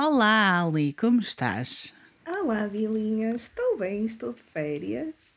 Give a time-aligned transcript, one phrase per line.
[0.00, 1.92] Olá, Ali, como estás?
[2.24, 5.32] Olá, Vilinha, estou bem, estou de férias.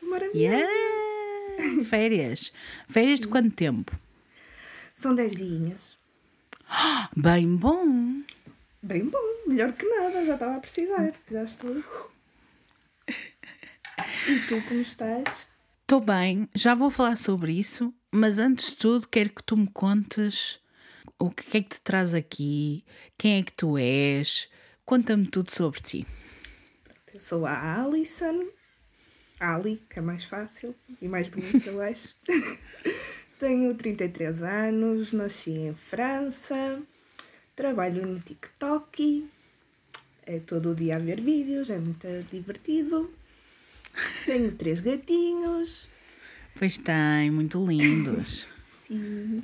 [0.00, 0.38] Maravilhoso.
[0.38, 1.84] Yeah!
[1.84, 2.50] Férias.
[2.88, 3.94] Férias de quanto tempo?
[4.94, 5.98] São 10 dias.
[7.14, 8.22] Bem bom.
[8.82, 11.76] Bem bom, melhor que nada, já estava a precisar, já estou.
[13.18, 15.46] E tu, como estás?
[15.82, 19.70] Estou bem, já vou falar sobre isso, mas antes de tudo quero que tu me
[19.70, 20.58] contes
[21.18, 22.84] o que é que te traz aqui,
[23.16, 24.48] quem é que tu és,
[24.84, 26.06] conta-me tudo sobre ti.
[27.12, 28.46] Eu sou a Alison,
[29.40, 32.14] Ali, que é mais fácil e mais bonito, eu acho.
[33.38, 36.82] Tenho 33 anos, nasci em França,
[37.54, 39.28] trabalho no TikTok,
[40.24, 43.10] é todo o dia a ver vídeos, é muito divertido.
[44.24, 45.88] Tenho três gatinhos.
[46.58, 48.46] Pois tem, muito lindos.
[48.58, 49.42] Sim.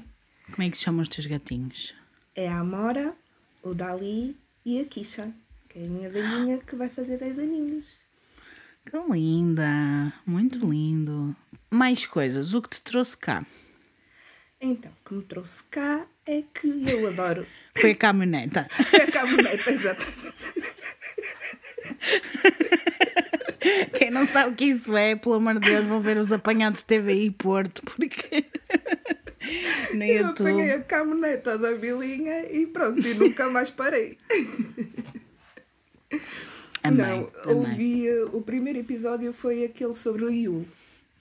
[0.53, 1.95] Como é que se chamam os teus gatinhos?
[2.37, 3.15] É a Amora,
[3.63, 5.33] o Dali e a Kisha,
[5.67, 7.87] que é a minha velhinha que vai fazer 10 aninhos.
[8.85, 11.35] Que linda, muito lindo.
[11.71, 13.47] Mais coisas, o que te trouxe cá?
[14.61, 17.47] Então, o que me trouxe cá é que eu adoro.
[17.79, 18.67] Foi a caminhoneta.
[18.71, 20.35] Foi a caminhoneta, exatamente.
[23.97, 26.83] Quem não sabe o que isso é, pelo amor de Deus, vão ver os apanhados
[26.83, 28.45] TVI Porto, porque
[29.95, 30.49] no Eu YouTube.
[30.51, 34.17] apanhei a caminhoneta da Bilinha e pronto, e nunca mais parei.
[36.83, 38.09] Amei, não, ouvi.
[38.09, 40.69] eh, O primeiro episódio foi aquele sobre o Yule.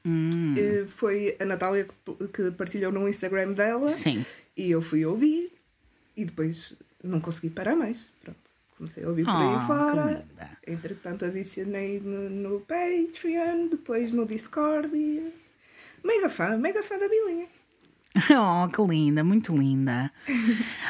[0.06, 1.88] Hum, Eh, Foi a Natália
[2.34, 4.26] que- partilhou no Instagram dela sim.
[4.58, 5.52] e eu fui ouvir
[6.18, 8.08] e depois não consegui parar mais.
[8.24, 8.40] Pronto,
[8.76, 10.24] comecei a ouvir por Oh, aí que fora.
[10.68, 15.32] Entretanto, adicionei no, no Patreon, depois no Discord e.
[16.04, 17.48] Mega fã, mega fã da Bilinha.
[18.32, 20.12] Oh, que linda, muito linda.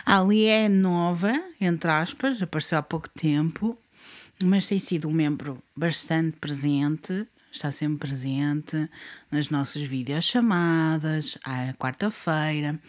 [0.05, 3.77] Ali é nova, entre aspas, apareceu há pouco tempo,
[4.43, 8.89] mas tem sido um membro bastante presente, está sempre presente
[9.29, 12.79] nas nossas videochamadas, à quarta-feira,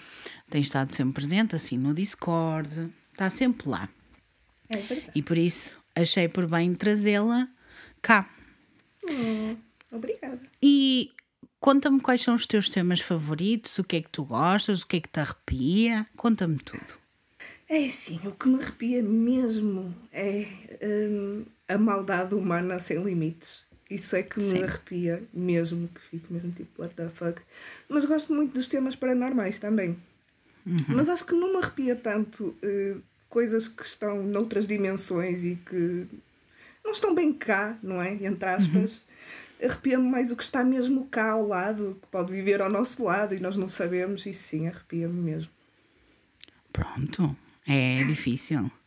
[0.48, 3.88] tem estado sempre presente, assim, no Discord, está sempre lá.
[4.68, 5.10] É verdade.
[5.14, 7.46] E por isso achei por bem trazê-la
[8.00, 8.30] cá.
[9.08, 9.56] Hum,
[9.92, 10.40] obrigada.
[10.62, 11.12] E
[11.62, 14.96] conta-me quais são os teus temas favoritos, o que é que tu gostas, o que
[14.96, 16.98] é que te arrepia, conta-me tudo.
[17.68, 20.44] É assim, o que me arrepia mesmo é
[20.82, 23.64] hum, a maldade humana sem limites.
[23.88, 24.62] Isso é que me Sim.
[24.64, 27.40] arrepia mesmo, que fico mesmo tipo, what the fuck.
[27.88, 29.96] Mas gosto muito dos temas paranormais também.
[30.88, 32.96] Mas acho que não me arrepia tanto eh,
[33.28, 36.06] coisas que estão noutras dimensões e que
[36.84, 38.14] não estão bem cá, não é?
[38.14, 39.04] Entre aspas.
[39.62, 43.34] Arrepia-me mais o que está mesmo cá ao lado, que pode viver ao nosso lado
[43.34, 44.26] e nós não sabemos.
[44.26, 45.52] Isso sim, arrepia-me mesmo.
[46.72, 47.36] Pronto,
[47.66, 48.70] é difícil.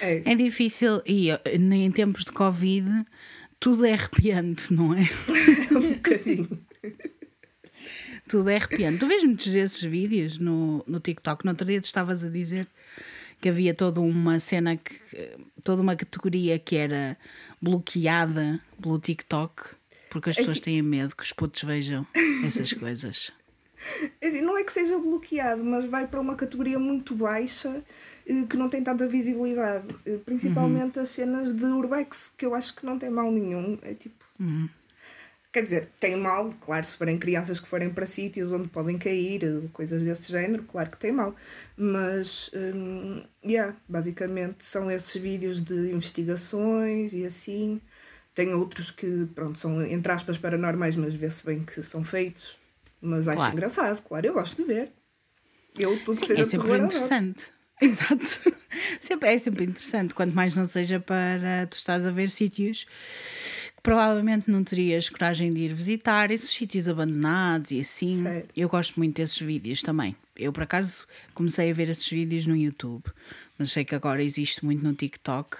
[0.00, 3.04] É, É difícil e eh, em tempos de Covid
[3.60, 5.08] tudo é arrepiante, não é?
[5.70, 6.66] um bocadinho.
[8.28, 8.98] Tudo é arrepiante.
[8.98, 11.44] Tu vês muitos desses vídeos no, no TikTok.
[11.44, 12.66] No outro dia tu estavas a dizer
[13.40, 15.00] que havia toda uma cena, que,
[15.62, 17.16] toda uma categoria que era
[17.60, 19.76] bloqueada pelo TikTok
[20.10, 22.06] porque as pessoas assim- têm medo que os putos vejam
[22.44, 23.32] essas coisas.
[24.20, 27.82] É assim, não é que seja bloqueado, mas vai para uma categoria muito baixa
[28.26, 29.86] eh, que não tem tanta visibilidade.
[30.04, 33.78] Eh, Principalmente as cenas de Urbex, que eu acho que não tem mal nenhum.
[33.80, 34.22] É tipo.
[35.52, 39.42] Quer dizer, tem mal, claro, se forem crianças que forem para sítios onde podem cair,
[39.42, 41.34] eh, coisas desse género, claro que tem mal.
[41.76, 47.80] Mas, hum, yeah, basicamente são esses vídeos de investigações e assim.
[48.34, 52.56] Tem outros que, pronto, são entre aspas paranormais, mas vê-se bem que são feitos.
[53.00, 53.52] Mas acho Claro.
[53.52, 54.92] engraçado, claro, eu gosto de ver.
[55.78, 57.52] Eu, tudo que Sim, seja é sempre terror, interessante.
[57.80, 58.54] Exato.
[59.00, 62.84] Sempre, é sempre interessante, quanto mais não seja para tu estás a ver sítios
[63.74, 68.22] que provavelmente não terias coragem de ir visitar, esses sítios abandonados e assim.
[68.22, 68.52] Certo.
[68.54, 70.14] Eu gosto muito desses vídeos também.
[70.36, 73.04] Eu, por acaso, comecei a ver esses vídeos no YouTube,
[73.58, 75.56] mas sei que agora existe muito no TikTok,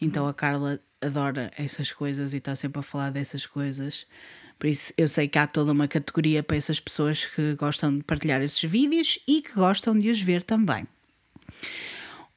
[0.00, 4.06] então a Carla adora essas coisas e está sempre a falar dessas coisas.
[4.58, 8.04] Por isso, eu sei que há toda uma categoria para essas pessoas que gostam de
[8.04, 10.86] partilhar esses vídeos e que gostam de os ver também.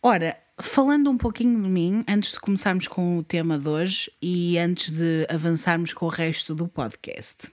[0.03, 4.57] Ora, falando um pouquinho de mim, antes de começarmos com o tema de hoje e
[4.57, 7.51] antes de avançarmos com o resto do podcast.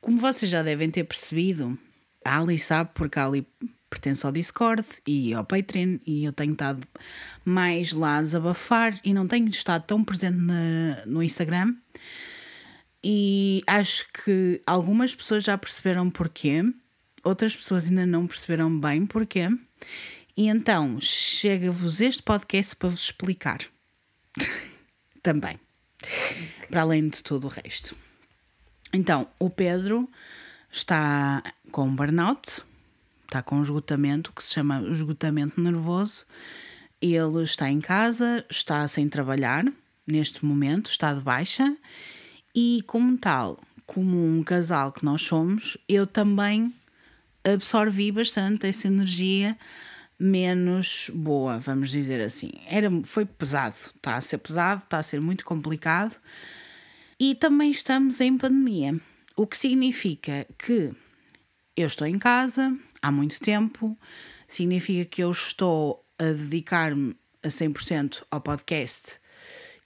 [0.00, 1.76] Como vocês já devem ter percebido,
[2.24, 3.46] a Ali sabe porque a Ali
[3.90, 6.86] pertence ao Discord e ao Patreon e eu tenho estado
[7.44, 11.74] mais lá a desabafar e não tenho estado tão presente na- no Instagram.
[13.02, 16.62] E acho que algumas pessoas já perceberam porquê,
[17.22, 19.48] outras pessoas ainda não perceberam bem porquê.
[20.36, 23.60] E então chega-vos este podcast para vos explicar
[25.22, 25.58] também,
[26.68, 27.96] para além de todo o resto.
[28.92, 30.08] Então, o Pedro
[30.70, 32.62] está com burnout,
[33.28, 36.24] está com esgotamento, que se chama esgotamento nervoso.
[37.00, 39.64] Ele está em casa, está sem trabalhar
[40.06, 41.76] neste momento, está de baixa
[42.54, 46.72] e, como tal, como um casal que nós somos, eu também
[47.44, 49.56] absorvi bastante essa energia
[50.18, 52.50] menos boa, vamos dizer assim.
[52.66, 56.16] Era, foi pesado, está a ser pesado, está a ser muito complicado.
[57.20, 58.98] E também estamos em pandemia,
[59.36, 60.90] o que significa que
[61.76, 63.96] eu estou em casa há muito tempo,
[64.46, 69.20] significa que eu estou a dedicar-me a 100% ao podcast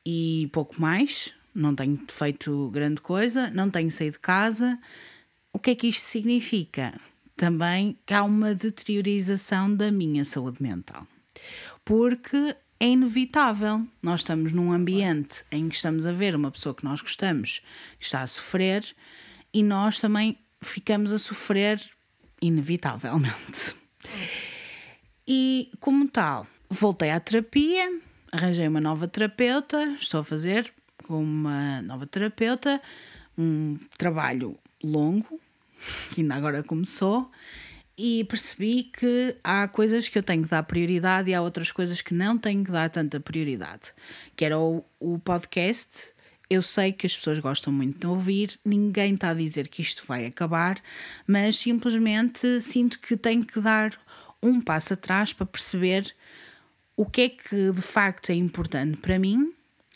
[0.05, 4.79] e pouco mais, não tenho feito grande coisa, não tenho saído de casa.
[5.53, 6.99] O que é que isto significa?
[7.37, 11.07] Também há uma deteriorização da minha saúde mental.
[11.85, 13.87] Porque é inevitável.
[14.03, 17.63] Nós estamos num ambiente em que estamos a ver uma pessoa que nós gostamos
[17.99, 18.85] que está a sofrer
[19.55, 21.81] e nós também ficamos a sofrer
[22.43, 23.75] inevitavelmente.
[25.27, 28.01] E como tal, voltei à terapia,
[28.33, 30.73] arranjei uma nova terapeuta, estou a fazer
[31.05, 32.83] com uma nova terapeuta
[33.39, 35.41] um trabalho longo,
[36.13, 37.31] que ainda agora começou,
[37.97, 42.01] e percebi que há coisas que eu tenho que dar prioridade e há outras coisas
[42.03, 43.93] que não tenho que dar tanta prioridade.
[44.35, 46.12] Que era o, o podcast.
[46.53, 50.05] Eu sei que as pessoas gostam muito de ouvir, ninguém está a dizer que isto
[50.07, 50.79] vai acabar,
[51.27, 53.99] mas simplesmente sinto que tenho que dar
[54.43, 56.15] um passo atrás para perceber
[56.95, 59.51] o que é que de facto é importante para mim,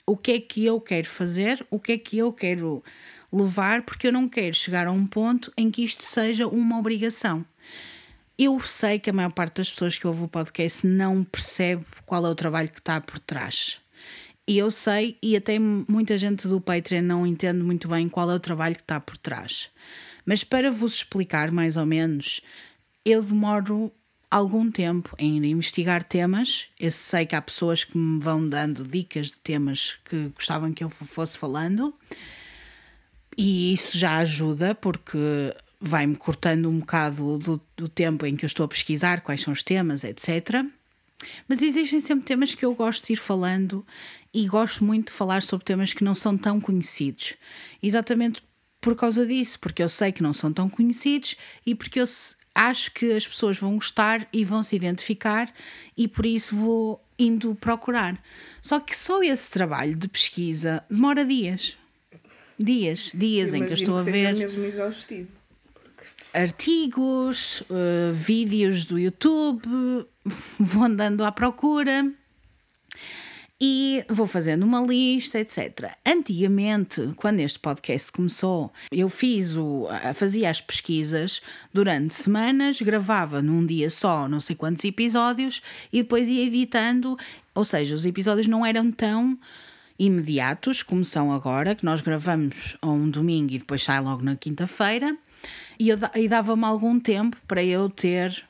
[0.06, 2.82] o que é que eu quero fazer, o que é que eu quero
[3.30, 7.44] levar, porque eu não quero chegar a um ponto em que isto seja uma obrigação.
[8.38, 12.24] Eu sei que a maior parte das pessoas que ouvem o podcast não percebe qual
[12.24, 13.78] é o trabalho que está por trás.
[14.48, 18.34] E eu sei, e até muita gente do Patreon não entende muito bem qual é
[18.34, 19.70] o trabalho que está por trás.
[20.24, 22.40] Mas para vos explicar mais ou menos,
[23.04, 23.92] eu demoro
[24.30, 26.68] algum tempo em investigar temas.
[26.78, 30.84] Eu sei que há pessoas que me vão dando dicas de temas que gostavam que
[30.84, 31.94] eu fosse falando,
[33.36, 35.18] e isso já ajuda porque
[35.80, 39.52] vai-me cortando um bocado do, do, tempo em que eu estou a pesquisar quais são
[39.52, 40.64] os temas, etc.
[41.48, 43.86] Mas existem sempre temas que eu gosto de ir falando
[44.32, 47.34] e gosto muito de falar sobre temas que não são tão conhecidos.
[47.82, 48.42] Exatamente
[48.80, 52.04] por causa disso, porque eu sei que não são tão conhecidos e porque eu
[52.54, 55.52] acho que as pessoas vão gostar e vão se identificar
[55.96, 58.20] e por isso vou indo procurar.
[58.60, 61.76] Só que só esse trabalho de pesquisa demora dias.
[62.58, 64.34] Dias, dias em que eu estou que a ver.
[64.34, 65.28] mesmo exaustivo.
[66.32, 70.06] Artigos, uh, vídeos do YouTube,
[70.58, 72.10] vou andando à procura
[73.60, 75.92] e vou fazendo uma lista, etc.
[76.06, 81.40] Antigamente, quando este podcast começou, eu fiz o, fazia as pesquisas
[81.72, 85.62] durante semanas, gravava num dia só não sei quantos episódios
[85.92, 87.16] e depois ia editando,
[87.54, 89.38] ou seja, os episódios não eram tão
[89.98, 94.36] imediatos como são agora, que nós gravamos a um domingo e depois sai logo na
[94.36, 95.16] quinta-feira,
[95.78, 98.44] e, e dava-me algum tempo para eu ter.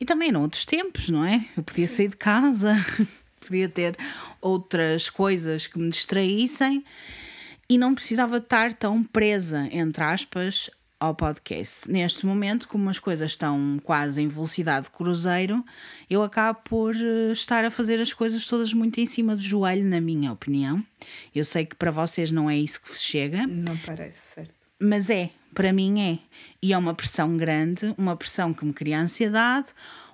[0.00, 1.44] E também eram outros tempos, não é?
[1.56, 1.94] Eu podia Sim.
[1.94, 2.76] sair de casa.
[3.40, 3.96] podia ter
[4.40, 6.84] outras coisas que me distraíssem
[7.68, 11.90] e não precisava estar tão presa, entre aspas, ao podcast.
[11.90, 15.64] Neste momento, como as coisas estão quase em velocidade de cruzeiro,
[16.08, 19.84] eu acabo por eh, estar a fazer as coisas todas muito em cima do joelho,
[19.84, 20.82] na minha opinião.
[21.34, 23.46] Eu sei que para vocês não é isso que vos chega.
[23.46, 24.54] Não parece, certo.
[24.78, 26.18] Mas é, para mim é.
[26.62, 29.68] E é uma pressão grande, uma pressão que me cria ansiedade,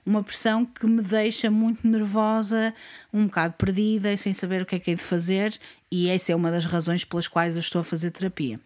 [0.06, 2.72] uma pressão que me deixa muito nervosa,
[3.12, 5.58] um bocado perdida, sem saber o que é que é de fazer,
[5.90, 8.60] e essa é uma das razões pelas quais eu estou a fazer terapia.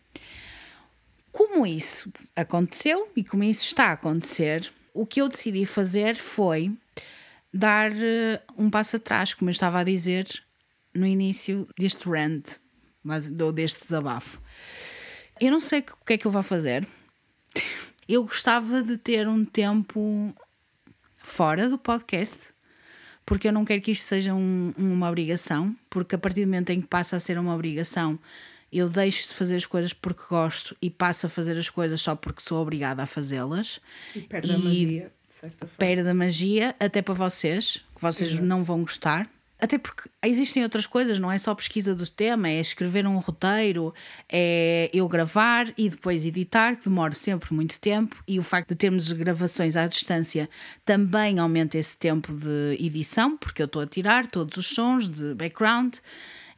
[1.32, 6.70] Como isso aconteceu e como isso está a acontecer, o que eu decidi fazer foi
[7.52, 10.28] dar uh, um passo atrás, como eu estava a dizer
[10.94, 12.58] no início deste rant,
[13.42, 14.40] ou deste desabafo.
[15.40, 16.86] Eu não sei o que é que eu vou fazer.
[18.08, 20.34] Eu gostava de ter um tempo
[21.22, 22.54] fora do podcast,
[23.24, 26.70] porque eu não quero que isto seja um, uma obrigação, porque a partir do momento
[26.70, 28.18] em que passa a ser uma obrigação,
[28.72, 32.14] eu deixo de fazer as coisas porque gosto e passo a fazer as coisas só
[32.14, 33.80] porque sou obrigada a fazê-las.
[34.14, 35.76] E perde e a magia, de certa forma.
[35.78, 38.44] Perde a magia, até para vocês, que vocês Exato.
[38.44, 39.28] não vão gostar,
[39.58, 43.94] Até porque existem outras coisas, não é só pesquisa do tema, é escrever um roteiro,
[44.30, 48.76] é eu gravar e depois editar, que demora sempre muito tempo, e o facto de
[48.76, 50.48] termos gravações à distância
[50.84, 55.34] também aumenta esse tempo de edição, porque eu estou a tirar todos os sons de
[55.34, 55.96] background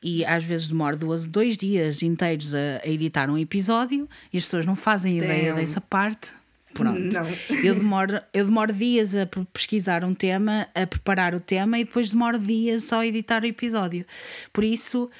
[0.02, 4.44] e às vezes demora duas, dois dias inteiros a, a editar um episódio e as
[4.44, 5.60] pessoas não fazem ideia Damn.
[5.60, 6.37] dessa parte.
[6.78, 7.00] Pronto.
[7.00, 7.26] Não.
[7.62, 12.10] Eu demoro, eu demoro dias a pesquisar um tema, a preparar o tema e depois
[12.10, 14.06] demoro dias só a editar o episódio.
[14.52, 15.10] Por isso,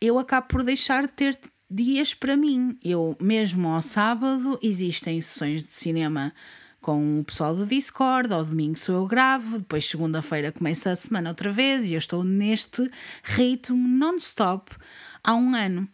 [0.00, 1.38] eu acabo por deixar de ter
[1.70, 2.78] dias para mim.
[2.84, 6.32] Eu, mesmo ao sábado, existem sessões de cinema
[6.80, 11.30] com o pessoal do Discord, ao domingo sou eu gravo, depois segunda-feira começa a semana
[11.30, 12.88] outra vez e eu estou neste
[13.22, 14.74] ritmo non-stop
[15.22, 15.88] há um ano.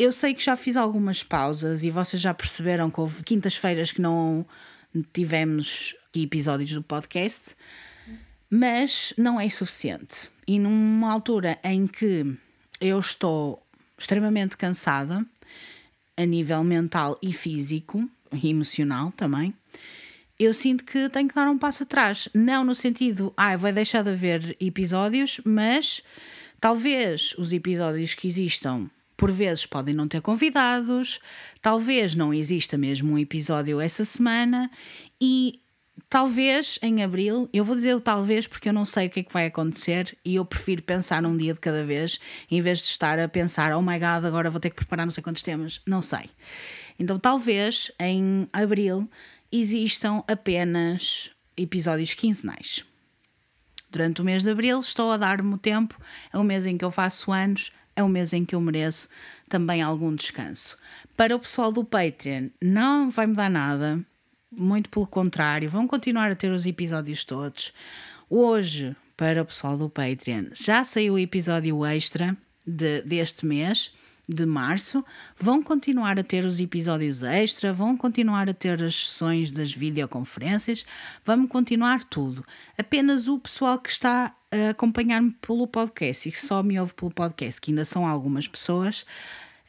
[0.00, 4.00] Eu sei que já fiz algumas pausas e vocês já perceberam que houve quintas-feiras que
[4.00, 4.46] não
[5.12, 7.54] tivemos episódios do podcast,
[8.48, 10.30] mas não é suficiente.
[10.48, 12.34] E numa altura em que
[12.80, 13.62] eu estou
[13.98, 15.22] extremamente cansada,
[16.16, 19.52] a nível mental e físico, e emocional também,
[20.38, 22.26] eu sinto que tenho que dar um passo atrás.
[22.32, 26.02] Não no sentido, ah, vai deixar de haver episódios, mas
[26.58, 28.88] talvez os episódios que existam
[29.20, 31.20] por vezes podem não ter convidados,
[31.60, 34.70] talvez não exista mesmo um episódio essa semana
[35.20, 35.60] e
[36.08, 39.22] talvez em abril, eu vou dizer o talvez porque eu não sei o que é
[39.22, 42.18] que vai acontecer e eu prefiro pensar um dia de cada vez
[42.50, 45.12] em vez de estar a pensar, oh my god, agora vou ter que preparar não
[45.12, 45.82] sei quantos temas.
[45.84, 46.30] Não sei.
[46.98, 49.06] Então talvez em abril
[49.52, 52.86] existam apenas episódios quinzenais.
[53.90, 55.94] Durante o mês de abril estou a dar-me o tempo,
[56.32, 59.08] é o mês em que eu faço anos, é o mês em que eu mereço
[59.48, 60.76] também algum descanso.
[61.16, 64.04] Para o pessoal do Patreon, não vai mudar nada,
[64.50, 67.72] muito pelo contrário, vão continuar a ter os episódios todos.
[68.28, 73.94] Hoje, para o pessoal do Patreon, já saiu o episódio extra de, deste mês
[74.28, 75.04] de março,
[75.36, 80.86] vão continuar a ter os episódios extra, vão continuar a ter as sessões das videoconferências,
[81.24, 82.44] vamos continuar tudo.
[82.78, 87.60] Apenas o pessoal que está a acompanhar-me pelo podcast e só me ouve pelo podcast,
[87.60, 89.04] que ainda são algumas pessoas,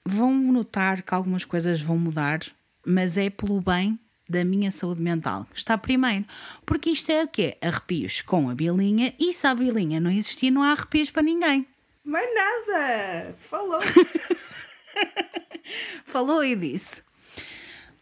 [0.06, 2.40] vão notar que algumas coisas vão mudar,
[2.86, 5.46] mas é pelo bem da minha saúde mental.
[5.54, 6.26] Está primeiro.
[6.66, 7.58] Porque isto é o quê?
[7.62, 11.68] Arrepios com a bilinha e se a bilinha não existir, não há arrepios para ninguém.
[12.04, 13.34] Mais nada!
[13.36, 13.82] Falou!
[16.06, 17.04] Falou e disse.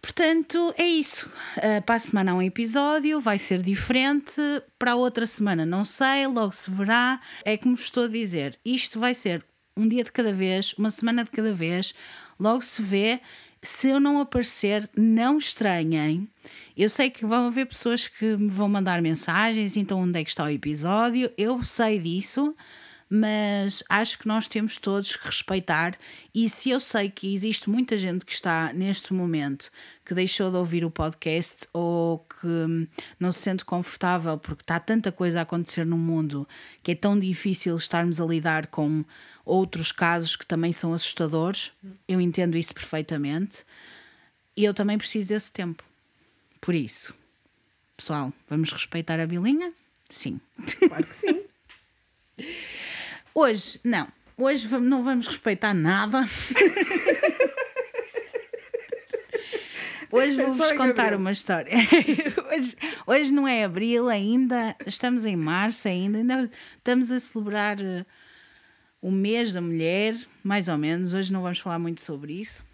[0.02, 1.30] Portanto, é isso.
[1.58, 4.42] Uh, para a semana há um episódio, vai ser diferente.
[4.78, 7.20] Para a outra semana, não sei, logo se verá.
[7.44, 9.44] É como estou a dizer, isto vai ser
[9.76, 11.94] um dia de cada vez, uma semana de cada vez,
[12.40, 13.22] logo se vê.
[13.62, 16.30] Se eu não aparecer, não estranhem.
[16.78, 20.30] Eu sei que vão haver pessoas que me vão mandar mensagens, então onde é que
[20.30, 21.30] está o episódio?
[21.38, 22.56] Eu sei disso
[23.10, 25.98] mas acho que nós temos todos que respeitar.
[26.34, 29.72] E se eu sei que existe muita gente que está neste momento
[30.06, 32.88] que deixou de ouvir o podcast ou que
[33.20, 36.48] não se sente confortável porque está tanta coisa a acontecer no mundo
[36.84, 39.04] que é tão difícil estarmos a lidar com
[39.44, 41.72] outros casos que também são assustadores,
[42.08, 43.66] eu entendo isso perfeitamente.
[44.56, 45.84] E eu também preciso desse tempo.
[46.62, 47.16] Por isso,
[47.98, 49.74] pessoal, vamos respeitar a bilinha?
[50.10, 50.40] Sim.
[50.88, 51.42] Claro que sim.
[53.40, 54.06] Hoje, não.
[54.36, 56.28] Hoje não vamos respeitar nada.
[60.12, 61.72] Hoje vou-vos contar uma história.
[62.52, 62.76] hoje,
[63.08, 68.06] hoje não é abril ainda, estamos em março ainda, ainda estamos a celebrar eh,
[69.02, 71.14] o mês da mulher, mais ou menos.
[71.14, 72.66] Hoje não vamos falar muito sobre isso.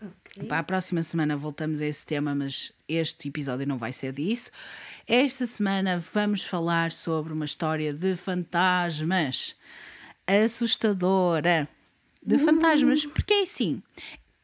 [0.00, 0.44] Ok.
[0.44, 4.50] Para a próxima semana voltamos a esse tema, mas este episódio não vai ser disso.
[5.06, 9.54] Esta semana vamos falar sobre uma história de fantasmas
[10.28, 11.68] assustadora.
[12.22, 13.82] De fantasmas, porque é assim,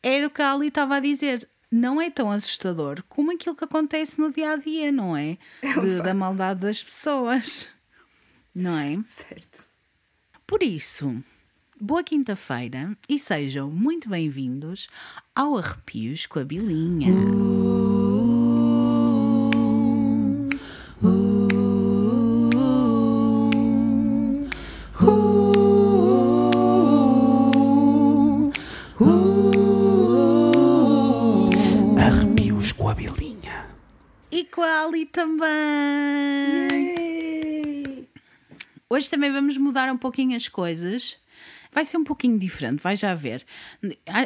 [0.03, 1.47] era o que a Ali estava a dizer.
[1.71, 5.37] Não é tão assustador como aquilo que acontece no dia a dia, não é?
[5.63, 7.69] De- da maldade das pessoas,
[8.55, 8.97] não é?
[9.03, 9.67] Certo.
[10.47, 11.21] Por isso,
[11.81, 14.89] boa quinta-feira e sejam muito bem-vindos
[15.35, 17.09] ao Arrepios com a Bilinha.
[17.13, 18.04] Arrepios
[35.07, 35.49] também.
[36.71, 38.09] Yay!
[38.89, 41.17] Hoje também vamos mudar um pouquinho as coisas.
[41.73, 43.45] Vai ser um pouquinho diferente, vai já ver.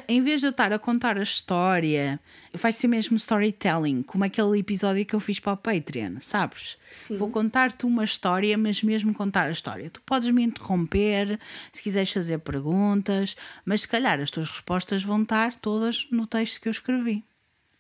[0.07, 2.21] Em vez de eu estar a contar a história,
[2.53, 6.77] vai ser mesmo storytelling, como aquele episódio que eu fiz para o Patreon, sabes?
[6.91, 7.17] Sim.
[7.17, 9.89] Vou contar-te uma história, mas mesmo contar a história.
[9.89, 11.41] Tu podes me interromper
[11.73, 16.61] se quiseres fazer perguntas, mas se calhar as tuas respostas vão estar todas no texto
[16.61, 17.25] que eu escrevi.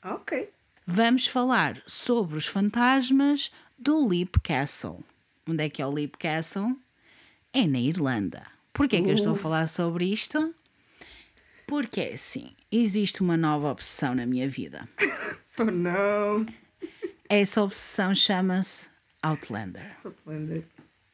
[0.03, 0.49] Ok.
[0.91, 5.05] Vamos falar sobre os fantasmas do Leap Castle.
[5.47, 6.75] Onde é que é o Leap Castle?
[7.53, 8.47] É na Irlanda.
[8.73, 10.55] Porquê é que eu estou a falar sobre isto?
[11.67, 14.89] Porque é assim, existe uma nova obsessão na minha vida.
[15.61, 16.47] Oh não.
[17.29, 18.89] Essa obsessão chama-se
[19.23, 19.95] Outlander.
[20.05, 20.65] Outlander.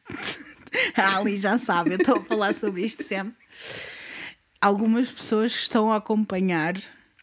[0.94, 3.34] A Ali já sabe, eu estou a falar sobre isto sempre.
[4.60, 6.74] Algumas pessoas que estão a acompanhar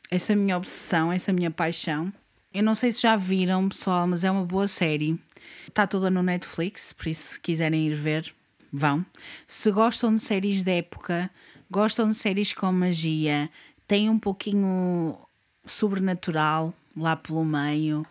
[0.10, 2.12] essa minha obsessão, essa minha paixão.
[2.54, 5.18] Eu não sei se já viram, pessoal, mas é uma boa série.
[5.66, 8.34] Está toda no Netflix, por isso, se quiserem ir ver,
[8.72, 9.06] vão.
[9.48, 11.32] Se gostam de séries de época,
[11.70, 13.50] gostam de séries com magia,
[13.88, 15.18] tem um pouquinho
[15.66, 18.06] sobrenatural lá pelo meio,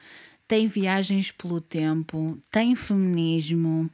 [0.49, 3.91] tem viagens pelo tempo, tem feminismo,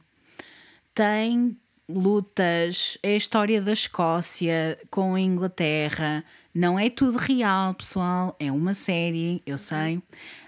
[0.95, 1.57] tem
[1.89, 6.23] lutas, é a história da Escócia com a Inglaterra.
[6.57, 10.01] Não é tudo real, pessoal, é uma série, eu sei,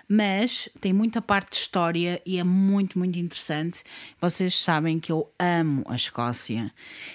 [0.07, 3.83] mas tem muita parte de história e é muito, muito interessante.
[4.19, 6.73] Vocês sabem que eu amo a Escócia,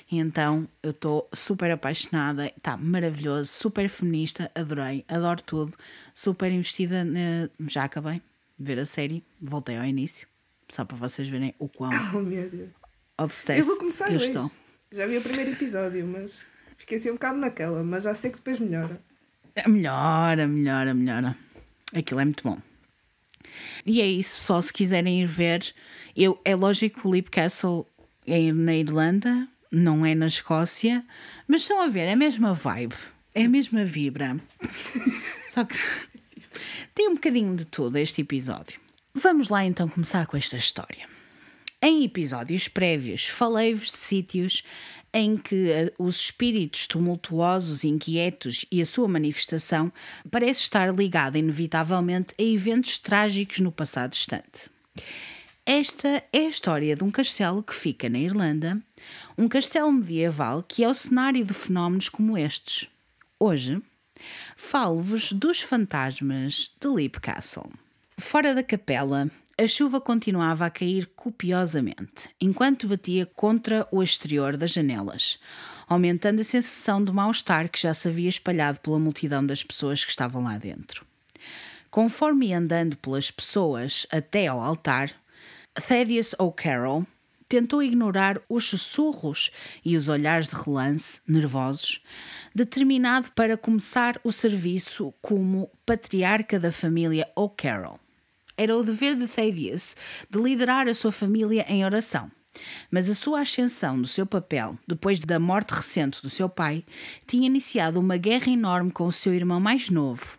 [0.08, 5.76] então eu estou super apaixonada, está maravilhoso, super feminista, adorei, adoro tudo,
[6.14, 7.04] super investida.
[7.04, 7.50] Na...
[7.66, 8.22] Já acabei
[8.56, 10.28] de ver a série, voltei ao início,
[10.68, 12.70] só para vocês verem o quão Oh meu Deus.
[13.18, 14.26] obsessed Eu vou começar eu hoje.
[14.26, 14.48] estou.
[14.92, 16.46] Já vi o primeiro episódio, mas
[16.76, 19.00] fiquei assim um bocado naquela, mas já sei que depois melhora.
[19.66, 21.37] Melhora, melhora, melhora.
[21.95, 22.59] Aquilo é muito bom.
[23.87, 25.75] E é isso, só se quiserem ir ver.
[26.16, 27.87] Eu, é lógico que o Leap Castle
[28.26, 31.04] é na Irlanda, não é na Escócia,
[31.47, 32.95] mas estão a ver, é a mesma vibe,
[33.35, 34.37] é a mesma vibra.
[35.50, 35.78] Só que
[36.95, 38.81] tem um bocadinho de tudo este episódio.
[39.14, 41.13] Vamos lá então começar com esta história.
[41.87, 44.62] Em episódios prévios, falei-vos de sítios
[45.12, 49.93] em que eh, os espíritos tumultuosos inquietos e a sua manifestação
[50.31, 54.71] parece estar ligada inevitavelmente a eventos trágicos no passado distante.
[55.67, 58.81] Esta é a história de um castelo que fica na Irlanda,
[59.37, 62.88] um castelo medieval que é o cenário de fenómenos como estes.
[63.38, 63.79] Hoje,
[64.57, 67.70] falo-vos dos fantasmas de Leap Castle.
[68.16, 74.73] Fora da capela, a chuva continuava a cair copiosamente, enquanto batia contra o exterior das
[74.73, 75.38] janelas,
[75.87, 80.11] aumentando a sensação de mal-estar que já se havia espalhado pela multidão das pessoas que
[80.11, 81.07] estavam lá dentro.
[81.88, 85.12] Conforme andando pelas pessoas até ao altar,
[85.75, 87.07] Thaddeus O'Carroll
[87.49, 89.53] tentou ignorar os sussurros
[89.85, 92.03] e os olhares de relance, nervosos,
[92.53, 98.04] determinado para começar o serviço como patriarca da família O'Carroll.
[98.57, 99.97] Era o dever de Thaddeus
[100.31, 102.31] de liderar a sua família em oração.
[102.90, 106.85] Mas a sua ascensão do seu papel, depois da morte recente do seu pai,
[107.27, 110.38] tinha iniciado uma guerra enorme com o seu irmão mais novo,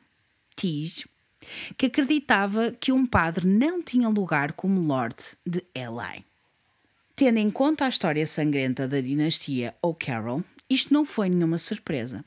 [0.56, 1.06] Tige,
[1.78, 6.23] que acreditava que um padre não tinha lugar como Lord de Ely.
[7.15, 12.23] Tendo em conta a história sangrenta da dinastia O'Carroll, isto não foi nenhuma surpresa.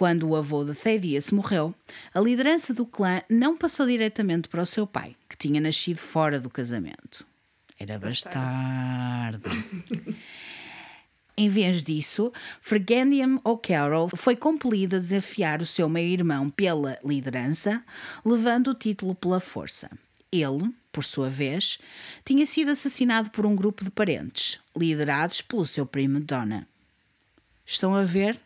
[0.00, 1.74] Quando o avô de Thaddeus morreu,
[2.14, 6.40] a liderança do clã não passou diretamente para o seu pai, que tinha nascido fora
[6.40, 7.26] do casamento.
[7.78, 9.46] Era bastardo.
[11.36, 12.32] Em vez disso,
[12.62, 17.84] Fergandium O'Carroll foi compelido a desafiar o seu meio-irmão pela liderança,
[18.24, 19.90] levando o título pela força.
[20.32, 21.78] Ele, por sua vez,
[22.24, 26.66] tinha sido assassinado por um grupo de parentes, liderados pelo seu primo Donna.
[27.66, 28.40] Estão a ver?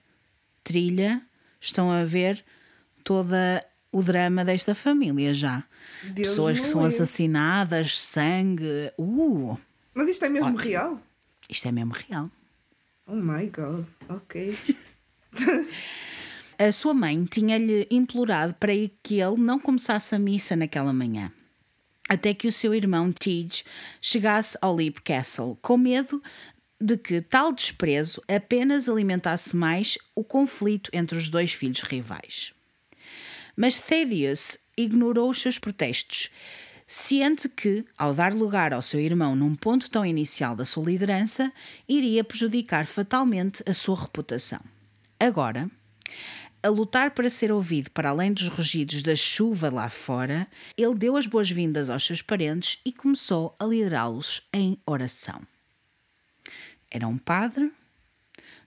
[0.64, 1.23] Trilha,
[1.64, 2.44] estão a ver
[3.03, 5.64] toda o drama desta família já.
[6.03, 8.92] Deus Pessoas que são assassinadas, sangue.
[8.98, 9.57] Uh!
[9.94, 10.64] Mas isto é mesmo Ótimo.
[10.64, 11.00] real?
[11.48, 12.31] Isto é mesmo real.
[13.07, 14.59] Oh my god, ok.
[16.59, 18.72] A sua mãe tinha-lhe implorado para
[19.03, 21.33] que ele não começasse a missa naquela manhã,
[22.09, 23.64] até que o seu irmão Tige
[24.00, 26.22] chegasse ao Leap Castle, com medo
[26.85, 32.53] de que tal desprezo apenas alimentasse mais o conflito entre os dois filhos rivais.
[33.57, 36.29] Mas Thaddeus ignorou os seus protestos,
[36.87, 41.51] ciente que, ao dar lugar ao seu irmão num ponto tão inicial da sua liderança,
[41.88, 44.61] iria prejudicar fatalmente a sua reputação.
[45.18, 45.70] Agora,
[46.62, 51.16] a lutar para ser ouvido para além dos rugidos da chuva lá fora, ele deu
[51.16, 55.40] as boas-vindas aos seus parentes e começou a liderá-los em oração.
[56.94, 57.72] Era um padre,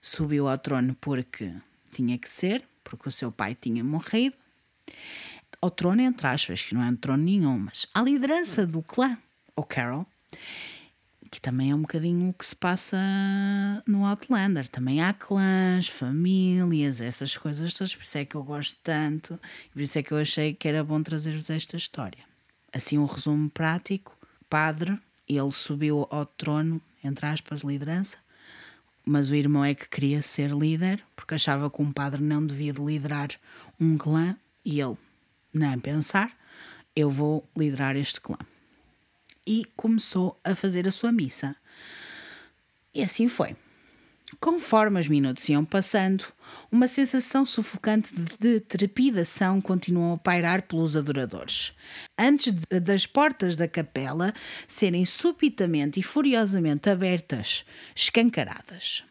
[0.02, 1.50] subiu ao trono porque
[1.90, 4.36] tinha que ser, porque o seu pai tinha morrido.
[5.62, 9.16] Ao trono, entre aspas, que não é um trono nenhum, mas à liderança do clã,
[9.56, 10.06] o Carol,
[11.30, 12.98] que também é um bocadinho o que se passa
[13.86, 14.68] no Outlander.
[14.68, 17.94] Também há clãs, famílias, essas coisas todas.
[17.94, 19.40] Por isso é que eu gosto tanto,
[19.72, 22.22] por isso é que eu achei que era bom trazer-vos esta história.
[22.74, 24.14] Assim, um resumo prático:
[24.50, 28.18] padre, ele subiu ao trono, entre aspas, liderança,
[29.04, 32.72] mas o irmão é que queria ser líder, porque achava que um padre não devia
[32.72, 33.30] de liderar
[33.80, 34.96] um clã, e ele,
[35.52, 36.36] nem pensar,
[36.94, 38.38] eu vou liderar este clã.
[39.46, 41.56] E começou a fazer a sua missa.
[42.92, 43.56] E assim foi.
[44.40, 46.24] Conforme os minutos iam passando,
[46.70, 51.72] uma sensação sufocante de trepidação continuou a pairar pelos adoradores.
[52.16, 54.34] Antes de, das portas da capela
[54.66, 57.64] serem subitamente e furiosamente abertas,
[57.96, 59.02] escancaradas.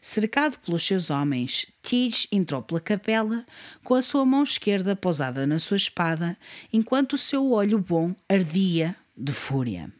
[0.00, 3.44] Cercado pelos seus homens, Tige entrou pela capela
[3.82, 6.36] com a sua mão esquerda pousada na sua espada,
[6.72, 9.92] enquanto o seu olho bom ardia de fúria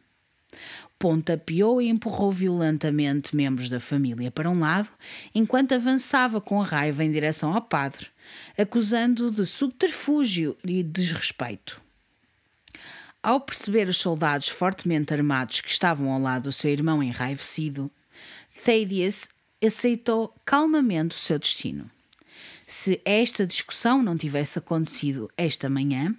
[0.99, 4.89] pontapeou e empurrou violentamente membros da família para um lado,
[5.33, 8.07] enquanto avançava com raiva em direção ao padre,
[8.57, 11.81] acusando-o de subterfúgio e desrespeito.
[13.21, 17.91] Ao perceber os soldados fortemente armados que estavam ao lado do seu irmão enraivecido,
[18.63, 19.29] Thaddeus
[19.63, 21.89] aceitou calmamente o seu destino.
[22.65, 26.15] Se esta discussão não tivesse acontecido esta manhã,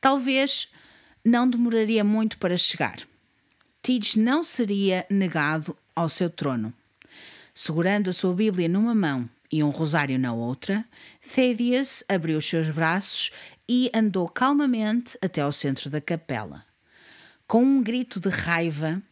[0.00, 0.68] talvez
[1.24, 3.06] não demoraria muito para chegar
[3.82, 6.72] Tidge não seria negado ao seu trono.
[7.52, 10.84] Segurando a sua Bíblia numa mão e um rosário na outra,
[11.34, 13.32] Thaddeus abriu os seus braços
[13.68, 16.64] e andou calmamente até ao centro da capela.
[17.46, 19.02] Com um grito de raiva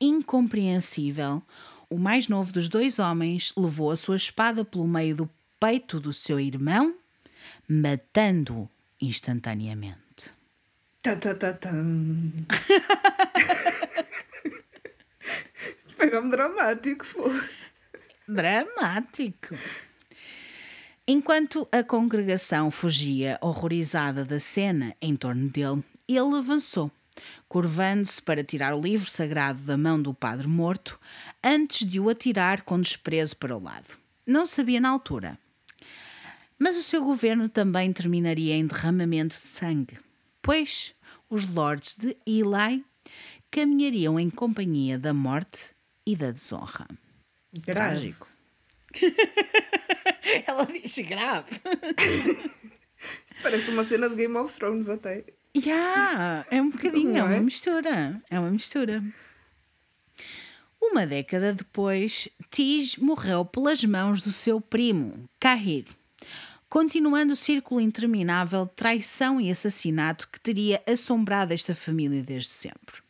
[0.00, 1.42] incompreensível,
[1.90, 6.12] o mais novo dos dois homens levou a sua espada pelo meio do peito do
[6.12, 6.94] seu irmão,
[7.68, 9.98] matando-o instantaneamente.
[11.02, 11.52] Tá, tá, tá,
[15.96, 17.42] Foi nome dramático, foi.
[18.26, 19.54] Dramático.
[21.06, 26.90] Enquanto a congregação fugia horrorizada da cena em torno dele, ele avançou,
[27.48, 30.98] curvando-se para tirar o livro sagrado da mão do padre morto,
[31.42, 33.98] antes de o atirar com desprezo para o lado.
[34.24, 35.38] Não sabia na altura.
[36.58, 39.98] Mas o seu governo também terminaria em derramamento de sangue,
[40.40, 40.94] pois
[41.28, 42.84] os lords de Eli
[43.50, 45.74] caminhariam em companhia da morte
[46.06, 46.86] e da desonra.
[47.52, 48.14] Grave.
[48.14, 48.28] Trágico.
[50.46, 51.60] Ela diz grave.
[53.42, 55.24] Parece uma cena de Game of Thrones até.
[55.56, 57.24] Yeah, é um bocadinho, é é?
[57.24, 58.22] uma mistura.
[58.30, 59.02] É uma mistura.
[60.80, 65.86] Uma década depois, Tige morreu pelas mãos do seu primo, Kahir,
[66.68, 73.02] continuando o círculo interminável de traição e assassinato que teria assombrado esta família desde sempre.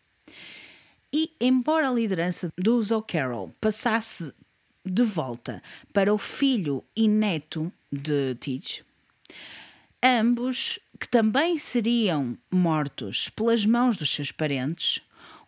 [1.13, 4.33] E, embora a liderança dos O'Carroll passasse
[4.85, 8.85] de volta para o filho e neto de Tige,
[10.03, 15.03] ambos, que também seriam mortos pelas mãos dos seus parentes,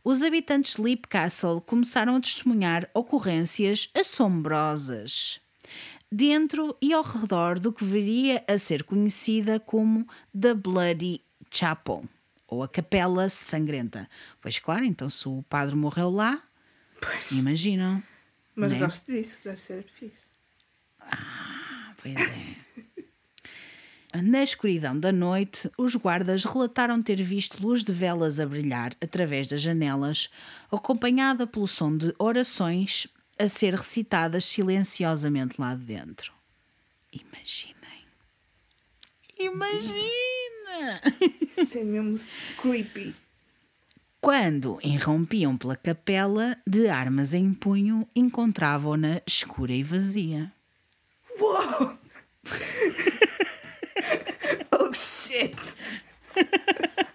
[0.05, 5.41] os habitantes de Leap Castle começaram a testemunhar ocorrências assombrosas
[6.11, 10.07] dentro e ao redor do que viria a ser conhecida como
[10.39, 12.05] The Bloody Chapel,
[12.53, 14.09] ou a Capela Sangrenta.
[14.41, 16.43] Pois claro, então se o padre morreu lá,
[17.33, 18.03] imaginam.
[18.55, 18.79] Mas né?
[18.79, 20.27] gosto disso, deve ser fixe.
[21.97, 22.63] Pois é.
[24.21, 29.47] Na escuridão da noite, os guardas relataram ter visto luz de velas a brilhar através
[29.47, 30.29] das janelas,
[30.71, 33.07] acompanhada pelo som de orações
[33.39, 36.35] a ser recitadas silenciosamente lá de dentro.
[37.11, 38.07] Imaginem.
[39.39, 40.62] Imagina!
[41.47, 42.29] Isso é mesmo
[42.61, 43.15] creepy.
[44.21, 50.53] Quando irrompiam pela capela, de armas em punho, encontravam-na escura e vazia.
[51.41, 51.99] Uou!
[54.81, 55.75] oh shit!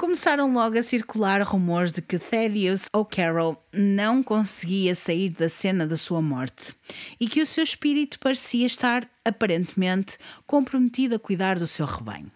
[0.00, 5.98] Começaram logo a circular rumores de que Thaddeus O'Carroll não conseguia sair da cena da
[5.98, 6.74] sua morte
[7.20, 12.32] e que o seu espírito parecia estar, aparentemente, comprometido a cuidar do seu rebanho.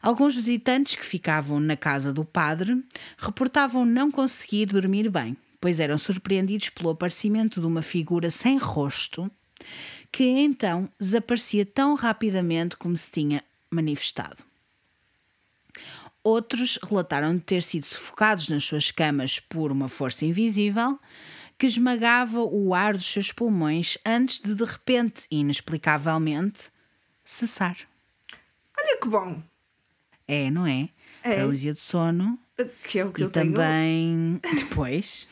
[0.00, 2.82] Alguns visitantes que ficavam na casa do padre
[3.18, 9.30] reportavam não conseguir dormir bem, pois eram surpreendidos pelo aparecimento de uma figura sem rosto
[10.10, 14.49] que então desaparecia tão rapidamente como se tinha manifestado.
[16.22, 20.98] Outros relataram de ter sido sufocados nas suas camas por uma força invisível
[21.58, 26.70] que esmagava o ar dos seus pulmões antes de, de repente e inexplicavelmente,
[27.24, 27.76] cessar.
[28.78, 29.42] Olha que bom.
[30.26, 30.88] É, não é?
[31.22, 31.34] É.
[31.34, 32.38] Paralisia de sono
[32.82, 33.52] Que é o que e eu tenho.
[33.52, 35.28] também depois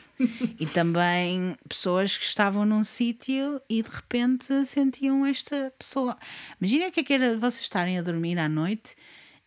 [0.59, 6.17] e também pessoas que estavam num sítio e de repente sentiam esta pessoa.
[6.59, 8.95] Imagina o que é que era vocês estarem a dormir à noite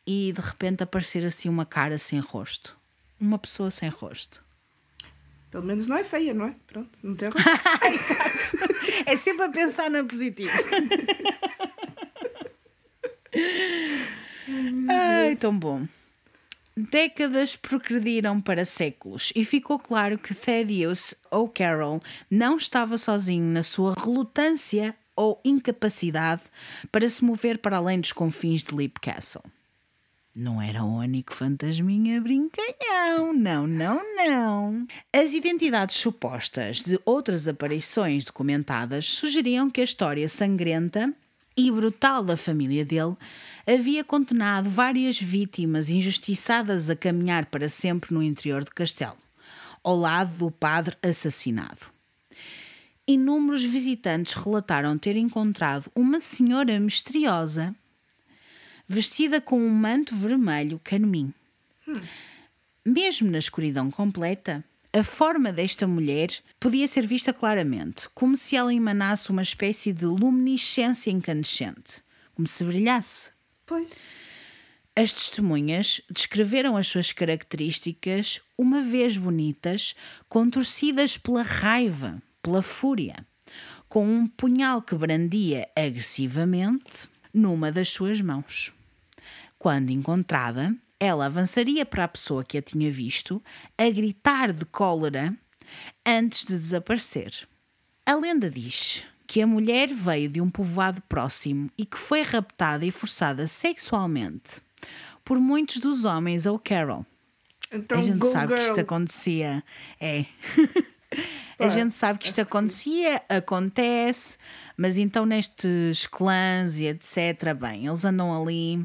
[0.07, 2.77] e de repente aparecer assim uma cara sem rosto.
[3.21, 4.45] Uma pessoa sem rosto.
[5.51, 6.55] Pelo menos não é feia, não é?
[6.67, 7.43] Pronto, não tem rosto.
[9.07, 10.51] É sempre a pensar na positiva.
[14.88, 15.87] Ai, tão bom.
[16.77, 23.95] Décadas progrediram para séculos e ficou claro que Thaddeus O'Carroll não estava sozinho na sua
[23.95, 26.43] relutância ou incapacidade
[26.91, 29.45] para se mover para além dos confins de Leap Castle.
[30.35, 34.87] Não era o único fantasminha brincalhão, não, não, não.
[35.12, 41.12] As identidades supostas de outras aparições documentadas sugeriam que a história sangrenta
[41.55, 43.14] e brutal da família dele
[43.66, 49.18] havia condenado várias vítimas injustiçadas a caminhar para sempre no interior do castelo,
[49.85, 51.92] ao lado do padre assassinado.
[53.07, 57.77] Inúmeros visitantes relataram ter encontrado uma senhora misteriosa
[58.88, 61.33] vestida com um manto vermelho carmim.
[62.85, 68.75] Mesmo na escuridão completa, a forma desta mulher podia ser vista claramente, como se ela
[68.75, 72.03] emanasse uma espécie de luminescência incandescente,
[72.35, 73.31] como se brilhasse.
[73.64, 73.88] Pois.
[74.95, 79.95] As testemunhas descreveram as suas características, uma vez bonitas,
[80.29, 83.27] contorcidas pela raiva, pela fúria,
[83.88, 88.73] com um punhal que brandia agressivamente numa das suas mãos.
[89.59, 93.42] Quando encontrada, ela avançaria para a pessoa que a tinha visto,
[93.79, 95.37] a gritar de cólera
[96.05, 97.47] antes de desaparecer.
[98.05, 102.85] A lenda diz que a mulher veio de um povoado próximo e que foi raptada
[102.85, 104.61] e forçada sexualmente
[105.25, 107.07] por muitos dos homens O'Carroll.
[107.73, 108.71] Então, a gente sabe que girl.
[108.71, 109.64] isto acontecia.
[109.99, 110.27] É.
[111.59, 114.37] a gente sabe que isto que acontecia, acontece,
[114.83, 118.85] mas então nestes clãs e etc., bem, eles andam ali.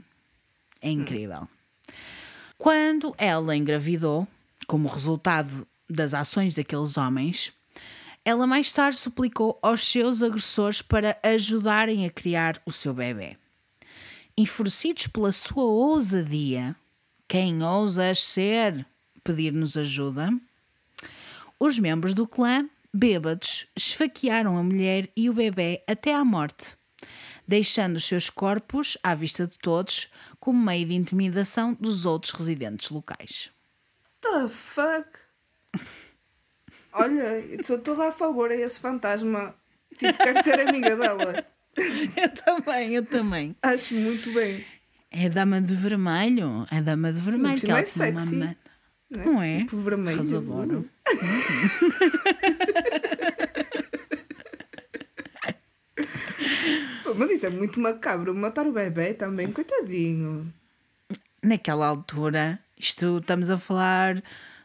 [0.80, 1.48] É incrível.
[2.56, 4.28] Quando ela engravidou,
[4.68, 7.52] como resultado das ações daqueles homens,
[8.24, 13.36] ela mais tarde suplicou aos seus agressores para ajudarem a criar o seu bebê.
[14.38, 16.76] Enfurecidos pela sua ousadia,
[17.28, 18.86] quem ousas ser
[19.24, 20.30] pedir-nos ajuda?
[21.60, 26.76] Os membros do clã, bêbados, esfaquearam a mulher e o bebê até à morte,
[27.48, 32.90] deixando os seus corpos à vista de todos como meio de intimidação dos outros residentes
[32.90, 33.52] locais.
[34.22, 35.08] The fuck?
[36.94, 39.54] Olha, eu sou toda a favor a esse fantasma.
[39.98, 41.46] Tipo, quero ser amiga dela.
[42.18, 43.56] Eu também, eu também.
[43.62, 44.66] Acho muito bem.
[45.12, 47.50] É a dama de vermelho, é a dama de vermelho.
[47.50, 48.56] Muito que mais tinha uma sexy, ma-
[49.12, 49.26] Não é?
[49.28, 49.58] Não é?
[49.60, 50.18] Tipo vermelho.
[50.18, 50.90] Mas adoro.
[57.18, 58.34] Mas isso é muito macabro.
[58.34, 60.52] Matar o bebê também, coitadinho.
[61.42, 64.22] Naquela altura, isto estamos a falar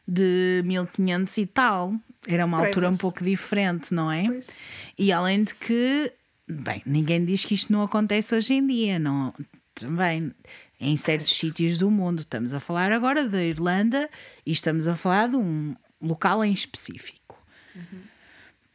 [0.07, 1.95] de 1500 e tal.
[2.27, 2.99] Era uma altura um Trevas.
[2.99, 4.25] pouco diferente, não é?
[4.25, 4.49] Pois.
[4.99, 6.13] E além de que,
[6.49, 9.35] bem, ninguém diz que isto não acontece hoje em dia, não?
[9.75, 10.33] Também
[10.79, 12.21] em certos sítios do mundo.
[12.21, 14.09] Estamos a falar agora da Irlanda
[14.45, 17.41] e estamos a falar de um local em específico.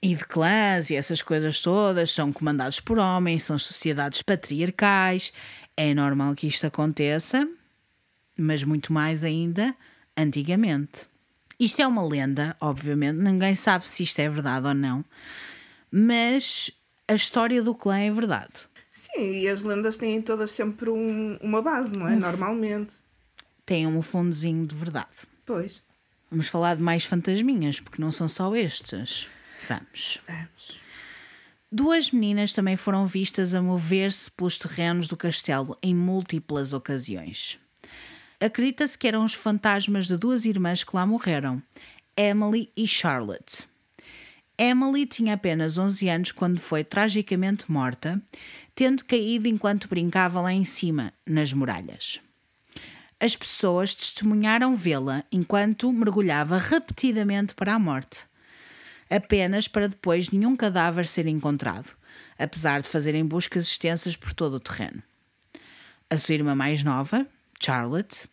[0.02, 5.34] E de clãs e essas coisas todas são comandados por homens, são sociedades patriarcais.
[5.76, 7.48] É normal que isto aconteça,
[8.38, 9.76] mas muito mais ainda
[10.16, 11.08] antigamente.
[11.60, 15.04] Isto é uma lenda, obviamente, ninguém sabe se isto é verdade ou não,
[15.92, 16.70] mas
[17.08, 18.54] a história do clã é verdade.
[18.90, 22.16] Sim, e as lendas têm todas sempre um- uma base, não é?
[22.16, 22.96] Normalmente.
[23.66, 25.08] Tem um fundozinho de verdade.
[25.46, 25.82] Pois.
[26.30, 29.28] Vamos falar de mais fantasminhas, porque não são só estes.
[29.68, 30.22] Vamos.
[30.28, 30.88] Vamos.
[31.70, 37.60] Duas meninas também foram vistas a mover-se pelos terrenos do castelo em múltiplas ocasiões.
[38.40, 41.62] Acredita-se que eram os fantasmas de duas irmãs que lá morreram,
[42.16, 43.68] Emily e Charlotte.
[44.58, 48.22] Emily tinha apenas 11 anos quando foi tragicamente morta,
[48.74, 52.22] tendo caído enquanto brincava lá em cima, nas muralhas.
[53.20, 58.26] As pessoas testemunharam vê-la enquanto mergulhava repetidamente para a morte
[59.10, 61.96] apenas para depois nenhum cadáver ser encontrado,
[62.38, 65.02] apesar de fazerem buscas extensas por todo o terreno.
[66.10, 67.28] A sua irmã mais nova,
[67.62, 68.28] Charlotte,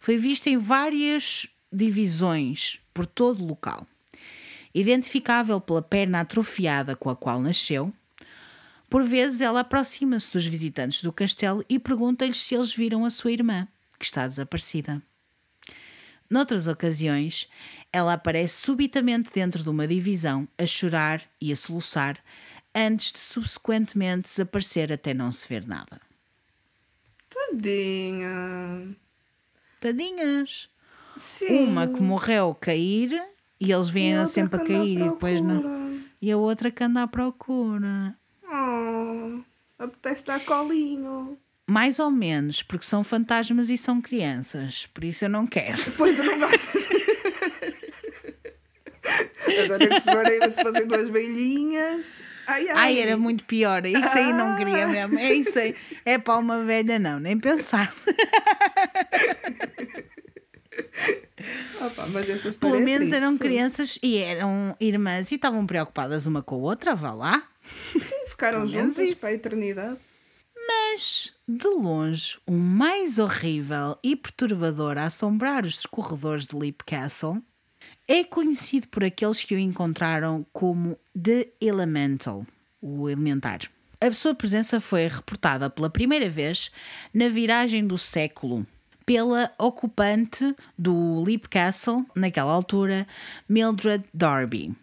[0.00, 3.86] foi vista em várias divisões por todo o local
[4.74, 7.92] identificável pela perna atrofiada com a qual nasceu.
[8.88, 13.32] Por vezes ela aproxima-se dos visitantes do castelo e pergunta-lhes se eles viram a sua
[13.32, 13.66] irmã,
[13.98, 15.02] que está desaparecida.
[16.28, 17.48] Noutras ocasiões,
[17.92, 22.18] ela aparece subitamente dentro de uma divisão, a chorar e a soluçar,
[22.74, 26.00] antes de subsequentemente desaparecer até não se ver nada.
[27.28, 28.96] Tadinha.
[29.80, 30.68] Tadinhas!
[31.16, 31.66] Sim.
[31.66, 33.22] Uma que morreu cair
[33.60, 36.00] e eles vêm sempre a cair e depois não.
[36.20, 38.16] E a outra que anda à procura.
[38.44, 39.40] Oh,
[39.78, 41.36] apetece dar colinho.
[41.66, 45.80] Mais ou menos, porque são fantasmas e são crianças, por isso eu não quero.
[45.96, 46.88] Pois eu não gostas.
[49.64, 52.24] Agora que se forem se fazem duas velhinhas.
[52.46, 52.76] Ai, ai.
[52.76, 53.84] Ai, era muito pior.
[53.86, 55.18] Isso aí não queria mesmo.
[55.18, 55.74] É isso aí.
[56.04, 57.94] É para uma velha, não, nem pensar.
[61.80, 62.06] Opa,
[62.60, 63.38] Pelo é menos triste, eram foi.
[63.38, 67.42] crianças e eram irmãs e estavam preocupadas uma com a outra, vá lá.
[67.92, 69.98] Sim, ficaram juntas para a eternidade.
[70.66, 77.42] Mas, de longe, o mais horrível e perturbador a assombrar os corredores de Leap Castle
[78.12, 82.46] é conhecido por aqueles que o encontraram como The Elemental,
[82.78, 83.60] o elementar.
[83.98, 86.70] A sua presença foi reportada pela primeira vez
[87.14, 88.66] na viragem do século
[89.06, 93.06] pela ocupante do Leap Castle, naquela altura,
[93.48, 94.76] Mildred Darby.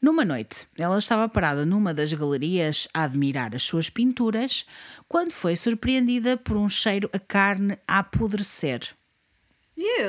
[0.00, 4.66] Numa noite, ela estava parada numa das galerias a admirar as suas pinturas
[5.08, 8.94] quando foi surpreendida por um cheiro a carne a apodrecer.
[9.76, 10.02] E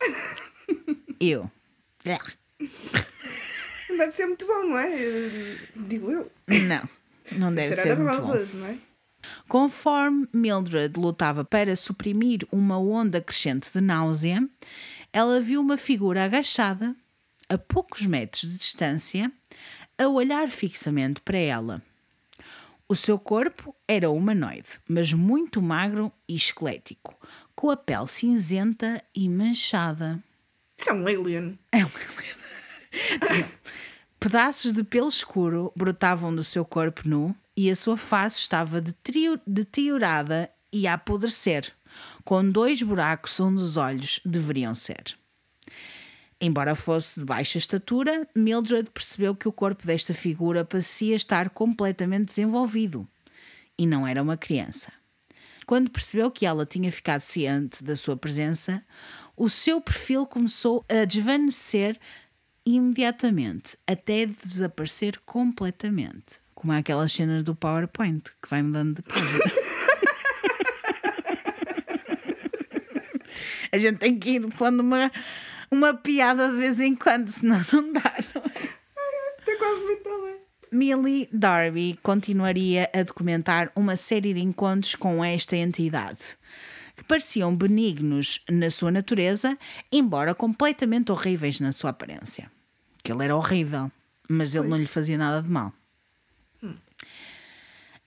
[1.20, 1.50] eu?
[2.04, 2.18] Eu.
[3.96, 4.94] Deve ser muito bom, não é?
[5.00, 6.30] Eu- Digo eu.
[6.48, 6.88] Não,
[7.38, 8.34] não deve ser muito bom.
[8.58, 8.76] não é?
[9.48, 14.46] Conforme Mildred lutava para suprimir uma onda crescente de náusea,
[15.12, 16.94] ela viu uma figura agachada,
[17.48, 19.30] a poucos metros de distância,
[19.98, 21.82] a olhar fixamente para ela.
[22.88, 27.14] O seu corpo era humanoide, mas muito magro e esquelético,
[27.54, 30.22] com a pele cinzenta e manchada.
[30.78, 31.58] Isso é um alien.
[31.72, 31.90] É uma
[34.18, 38.82] Pedaços de pelo escuro brotavam do seu corpo nu e a sua face estava
[39.46, 41.72] deteriorada e a apodrecer,
[42.24, 45.16] com dois buracos onde os olhos deveriam ser.
[46.40, 52.26] Embora fosse de baixa estatura, Mildred percebeu que o corpo desta figura parecia estar completamente
[52.26, 53.08] desenvolvido
[53.78, 54.92] e não era uma criança.
[55.66, 58.84] Quando percebeu que ela tinha ficado ciente da sua presença,
[59.36, 61.98] o seu perfil começou a desvanecer
[62.64, 66.40] imediatamente, até desaparecer completamente.
[66.54, 69.38] Como aquelas cenas do PowerPoint que vai mudando de página.
[73.72, 75.10] A gente tem que ir pondo uma,
[75.70, 78.14] uma piada de vez em quando, senão não dá.
[78.34, 78.48] não é?
[79.38, 80.35] Está quase muito bem.
[80.76, 86.36] Millie Darby continuaria a documentar uma série de encontros com esta entidade,
[86.94, 89.56] que pareciam benignos na sua natureza,
[89.90, 92.50] embora completamente horríveis na sua aparência.
[93.02, 93.90] Que ele era horrível,
[94.28, 95.72] mas ele não lhe fazia nada de mal.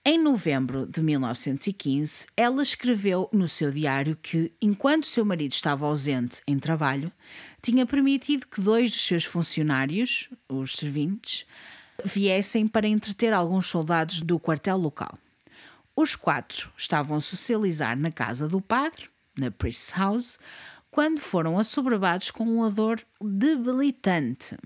[0.06, 6.40] Em novembro de 1915, ela escreveu no seu diário que, enquanto seu marido estava ausente
[6.48, 7.12] em trabalho,
[7.64, 11.46] tinha permitido que dois dos seus funcionários, os serventes,
[12.04, 15.18] viessem para entreter alguns soldados do quartel local.
[15.96, 20.40] Os quatro estavam a socializar na casa do padre, na Priest's House,
[20.90, 24.58] quando foram assoberbados com um odor debilitante.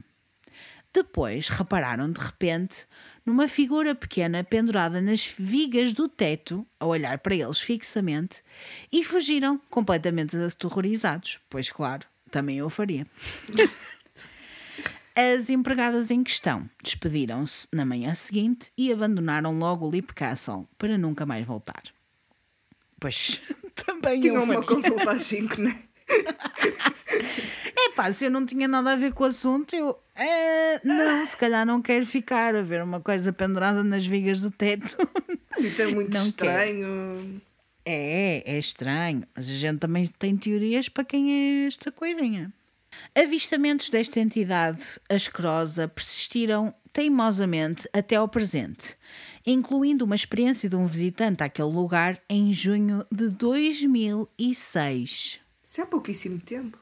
[0.93, 2.85] Depois repararam de repente
[3.25, 8.43] numa figura pequena pendurada nas vigas do teto, a olhar para eles fixamente,
[8.91, 13.07] e fugiram completamente aterrorizados, pois, claro, também eu faria.
[15.15, 20.97] As empregadas em questão despediram-se na manhã seguinte e abandonaram logo o Leap Castle para
[20.97, 21.83] nunca mais voltar.
[22.99, 23.41] Pois,
[23.85, 24.63] também Tinha uma faria.
[24.67, 25.75] consulta às 5, não é?
[27.75, 29.99] É pá, se eu não tinha nada a ver com o assunto, eu.
[30.15, 34.49] eh, não, se calhar não quero ficar a ver uma coisa pendurada nas vigas do
[34.51, 34.97] teto.
[35.51, 37.41] Mas isso é muito Não estranho.
[37.85, 42.51] É, é estranho, mas a gente também tem teorias para quem é esta coisinha.
[43.15, 48.95] Avistamentos desta entidade asquerosa persistiram teimosamente até ao presente,
[49.45, 55.39] incluindo uma experiência de um visitante àquele lugar em junho de 2006.
[55.63, 56.77] Isso é pouquíssimo tempo.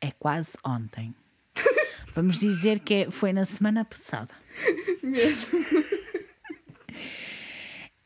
[0.00, 1.14] É quase ontem.
[2.14, 4.34] Vamos dizer que é- foi na semana passada.
[5.02, 5.64] Mesmo.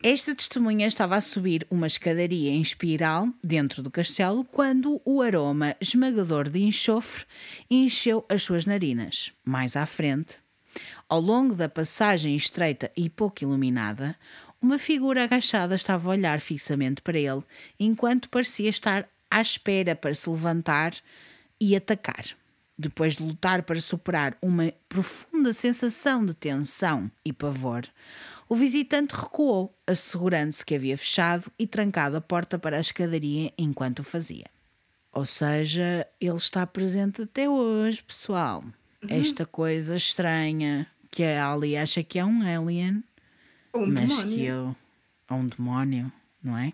[0.01, 5.75] Esta testemunha estava a subir uma escadaria em espiral dentro do castelo quando o aroma
[5.81, 7.25] esmagador de enxofre
[7.69, 9.33] encheu as suas narinas.
[9.45, 10.37] Mais à frente,
[11.09, 14.15] ao longo da passagem estreita e pouco iluminada,
[14.63, 17.43] uma figura agachada estava a olhar fixamente para ele,
[17.79, 20.95] enquanto parecia estar à espera para se levantar
[21.61, 22.25] e atacar.
[22.79, 27.83] Depois de lutar para superar uma profunda sensação de tensão e pavor,
[28.49, 34.01] o visitante recuou, assegurando-se que havia fechado e trancado a porta para a escadaria enquanto
[34.01, 34.47] o fazia.
[35.13, 38.65] Ou seja, ele está presente até hoje, pessoal.
[39.09, 43.03] Esta coisa estranha que a Ali acha que é um alien,
[43.75, 44.75] um mas que eu.
[45.31, 46.11] Ou um demónio,
[46.43, 46.73] não é?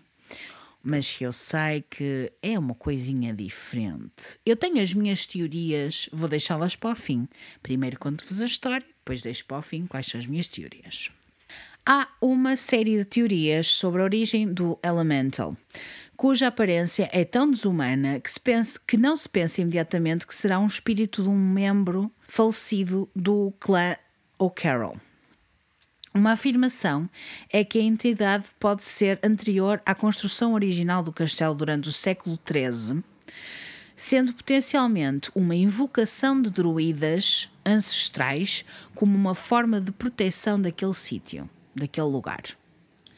[0.81, 4.39] Mas que eu sei que é uma coisinha diferente.
[4.45, 7.27] Eu tenho as minhas teorias, vou deixá-las para o fim.
[7.61, 11.11] Primeiro conto-vos a história, depois deixo para o fim quais são as minhas teorias.
[11.87, 15.55] Há uma série de teorias sobre a origem do Elemental,
[16.17, 20.57] cuja aparência é tão desumana que, se pensa, que não se pensa imediatamente que será
[20.57, 23.95] um espírito de um membro falecido do clã
[24.39, 24.99] O'Carroll.
[26.11, 27.07] Uma afirmação
[27.53, 32.39] é que a entidade pode ser anterior à construção original do castelo durante o século
[32.51, 33.03] XIII,
[33.95, 38.65] sendo potencialmente uma invocação de druidas ancestrais
[38.95, 42.43] como uma forma de proteção daquele sítio, daquele lugar.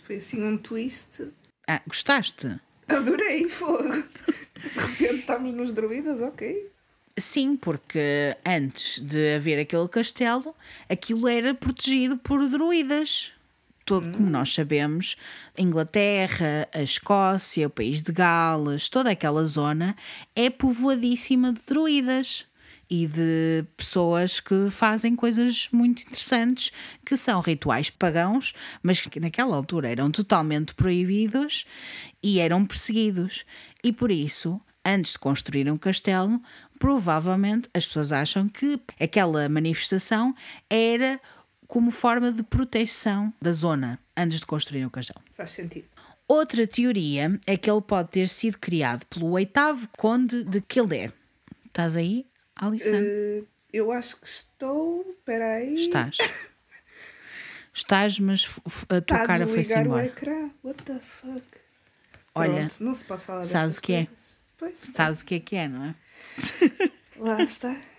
[0.04, 1.32] Foi assim um twist.
[1.68, 2.60] Ah, gostaste?
[2.88, 3.92] Adorei, fogo.
[3.94, 6.72] De repente estamos nos druidas, ok.
[7.20, 10.56] Sim, porque antes de haver aquele castelo,
[10.90, 13.32] aquilo era protegido por druidas.
[13.84, 15.16] Todo, como nós sabemos,
[15.58, 19.96] a Inglaterra, a Escócia, o país de Gales, toda aquela zona
[20.36, 22.46] é povoadíssima de druidas
[22.90, 26.72] e de pessoas que fazem coisas muito interessantes,
[27.06, 31.66] que são rituais pagãos, mas que naquela altura eram totalmente proibidos
[32.24, 33.46] e eram perseguidos.
[33.84, 36.42] E por isso, antes de construir um castelo,
[36.80, 40.34] provavelmente as pessoas acham que aquela manifestação
[40.70, 41.20] era
[41.68, 45.22] como forma de proteção da zona antes de construir o castelo.
[45.36, 45.88] Faz sentido.
[46.28, 51.14] Outra teoria é que ele pode ter sido criado pelo oitavo conde de Kildare.
[51.66, 52.26] Estás aí,
[52.58, 52.94] Alison?
[52.94, 53.44] Eh,
[53.74, 55.06] eu acho que estou.
[55.10, 55.76] Espera aí.
[55.82, 56.18] Estás.
[57.74, 58.48] Estás, mas
[58.90, 60.06] a tua Está cara foi-se desligar o embora.
[60.08, 60.50] ecrã.
[60.64, 61.44] What the fuck?
[62.34, 64.06] Olha, Pronto, não se pode falar sabes o que é?
[64.06, 64.38] coisas.
[64.58, 65.96] Pois, Sabes o que é que é, não é?
[67.18, 67.76] lá está.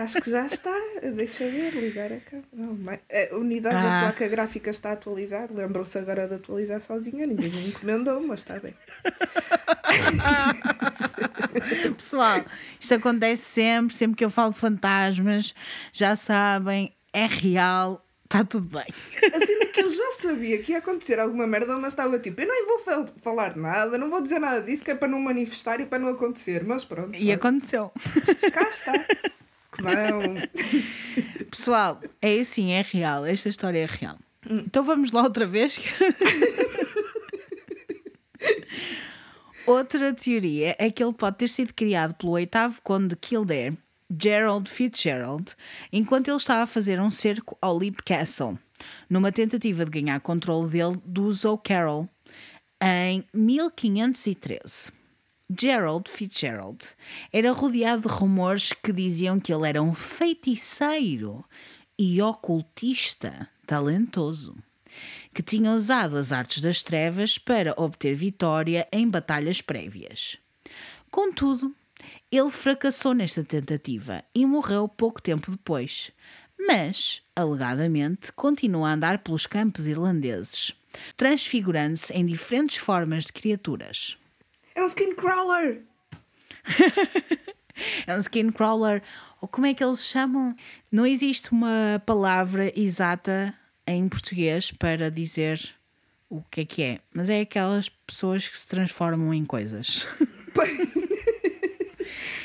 [0.00, 0.74] Acho que já está.
[1.14, 3.00] Deixa ver, ligar a câmera.
[3.32, 3.82] A unidade Ah.
[3.82, 5.48] da placa gráfica está a atualizar.
[5.52, 7.26] Lembrou-se agora de atualizar sozinha.
[7.26, 8.74] Ninguém me encomendou, mas está bem.
[11.96, 12.44] Pessoal,
[12.80, 15.54] isto acontece sempre, sempre que eu falo fantasmas,
[15.92, 18.86] já sabem, é real, está tudo bem.
[19.34, 22.48] A cena que eu já sabia que ia acontecer alguma merda, mas estava tipo, eu
[22.48, 25.80] nem vou fal- falar nada, não vou dizer nada disso, que é para não manifestar
[25.80, 26.64] e para não acontecer.
[26.64, 27.90] Mas pronto, E aconteceu.
[28.52, 28.92] cá está.
[29.82, 30.34] Não.
[31.50, 34.18] Pessoal, é assim, é real, esta história é real.
[34.48, 35.78] Então vamos lá outra vez.
[39.66, 43.76] outra teoria é que ele pode ter sido criado pelo oitavo conde de Kildare,
[44.20, 45.54] Gerald Fitzgerald,
[45.92, 48.58] enquanto ele estava a fazer um cerco ao Leap Castle,
[49.08, 52.08] numa tentativa de ganhar controle dele dos O'Carroll,
[52.80, 54.92] em 1513.
[55.50, 56.84] Gerald Fitzgerald
[57.32, 61.42] era rodeado de rumores que diziam que ele era um feiticeiro
[61.98, 64.54] e ocultista talentoso,
[65.32, 70.36] que tinha usado as artes das trevas para obter vitória em batalhas prévias.
[71.10, 71.74] Contudo,
[72.30, 76.12] ele fracassou nesta tentativa e morreu pouco tempo depois,
[76.58, 80.74] mas, alegadamente, continua a andar pelos campos irlandeses,
[81.16, 84.18] transfigurando-se em diferentes formas de criaturas.
[84.78, 85.82] É um skin crawler!
[88.08, 89.02] É um skin crawler,
[89.40, 90.56] ou como é que eles chamam?
[90.90, 93.54] Não existe uma palavra exata
[93.86, 95.60] em português para dizer
[96.28, 100.08] o que é que é, mas é aquelas pessoas que se transformam em coisas.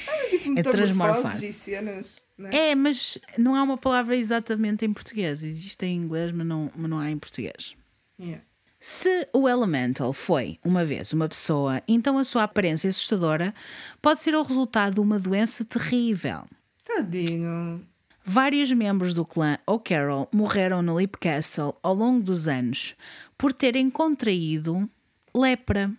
[0.08, 1.44] É tipo É transmorfar.
[1.44, 2.22] e cenas.
[2.52, 2.70] É?
[2.72, 5.42] É, mas não há uma palavra exatamente em português.
[5.44, 7.76] Existe em inglês, mas não, mas não há em português.
[8.20, 8.44] Yeah.
[8.86, 13.56] Se o Elemental foi, uma vez, uma pessoa, então a sua aparência assustadora
[14.02, 16.44] pode ser o resultado de uma doença terrível.
[16.86, 17.82] Tadinho.
[18.26, 22.94] Vários membros do clã O'Carroll morreram no Leap Castle ao longo dos anos
[23.38, 24.90] por terem contraído
[25.34, 25.90] lepra,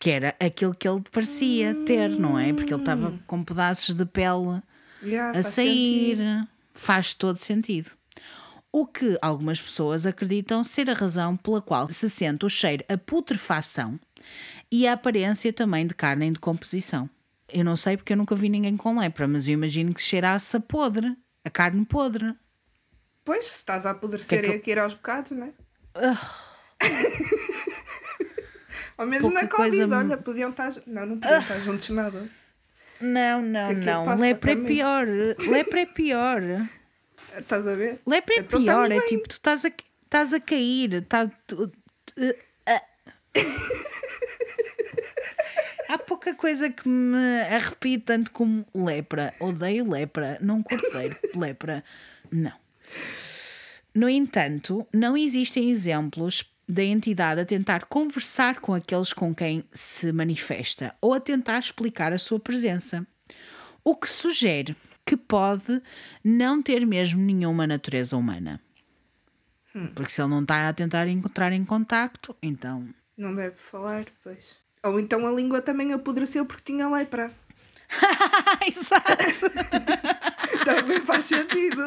[0.00, 2.52] que era aquilo que ele parecia ter, não é?
[2.52, 4.60] Porque ele estava com pedaços de pele
[5.00, 6.16] Yeah, a faz sair.
[6.16, 6.48] sentido.
[6.74, 7.92] Faz todo sentido.
[8.78, 12.98] O que algumas pessoas acreditam ser a razão pela qual se sente o cheiro a
[12.98, 13.98] putrefação
[14.70, 17.08] e a aparência também de carne em decomposição.
[17.50, 20.54] Eu não sei porque eu nunca vi ninguém com lepra, mas eu imagino que cheirasse
[20.58, 22.34] a podre, a carne podre.
[23.24, 25.52] Pois, se estás a apodrecer Que é que e a cair aos bocados, não é?
[25.94, 26.20] Ah.
[28.98, 30.74] Ou mesmo Pouca na Covid, coisa- olha, podiam estar.
[30.86, 32.28] Não, não podiam estar juntos nada.
[33.00, 34.16] Não, não, Que é não.
[34.16, 34.66] Lepra é para mim?
[34.66, 35.06] pior.
[35.48, 36.42] Lepra é pior.
[37.38, 38.00] Estás a ver?
[38.06, 38.90] Lepra é Então pior.
[38.90, 39.68] É tipo, tu estás a,
[40.04, 40.94] estás a cair.
[40.94, 42.34] Estás, tu- tu-
[42.66, 42.82] ah.
[45.88, 49.32] Há pouca coisa que me arrepie tanto como lepra.
[49.38, 50.36] Odeio lepra.
[50.40, 50.86] Não curto
[51.38, 51.84] lepra.
[52.30, 52.52] Não.
[53.94, 60.10] No entanto, não existem exemplos da entidade a tentar conversar com aqueles com quem se
[60.10, 63.06] manifesta ou a tentar explicar a sua presença.
[63.84, 64.76] O que sugere
[65.06, 65.80] que pode
[66.22, 68.60] não ter mesmo nenhuma natureza humana.
[69.94, 72.88] Porque se ele não está a tentar encontrar em contacto, então.
[73.16, 74.56] Não deve falar, pois.
[74.82, 77.32] Ou então a língua também apodreceu porque tinha lepra.
[78.66, 79.06] Exato!
[80.64, 81.82] Também faz sentido.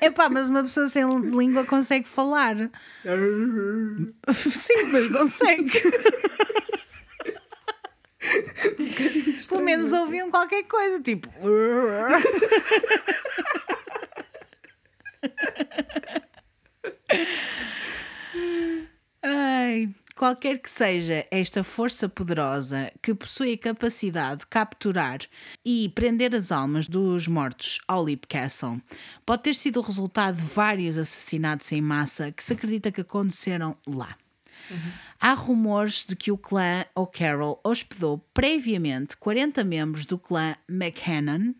[0.00, 2.56] Epá, mas uma pessoa sem língua consegue falar.
[4.34, 5.10] Sim, mas
[9.38, 9.48] consegue.
[9.48, 11.28] Pelo menos ouviam qualquer coisa, tipo.
[19.22, 25.18] Ai, qualquer que seja esta força poderosa que possui a capacidade de capturar
[25.64, 28.80] e prender as almas dos mortos ao Leap Castle,
[29.26, 33.76] pode ter sido o resultado de vários assassinatos em massa que se acredita que aconteceram
[33.86, 34.16] lá.
[35.20, 41.54] Há rumores de que o clã O'Carroll hospedou previamente 40 membros do clã McHennan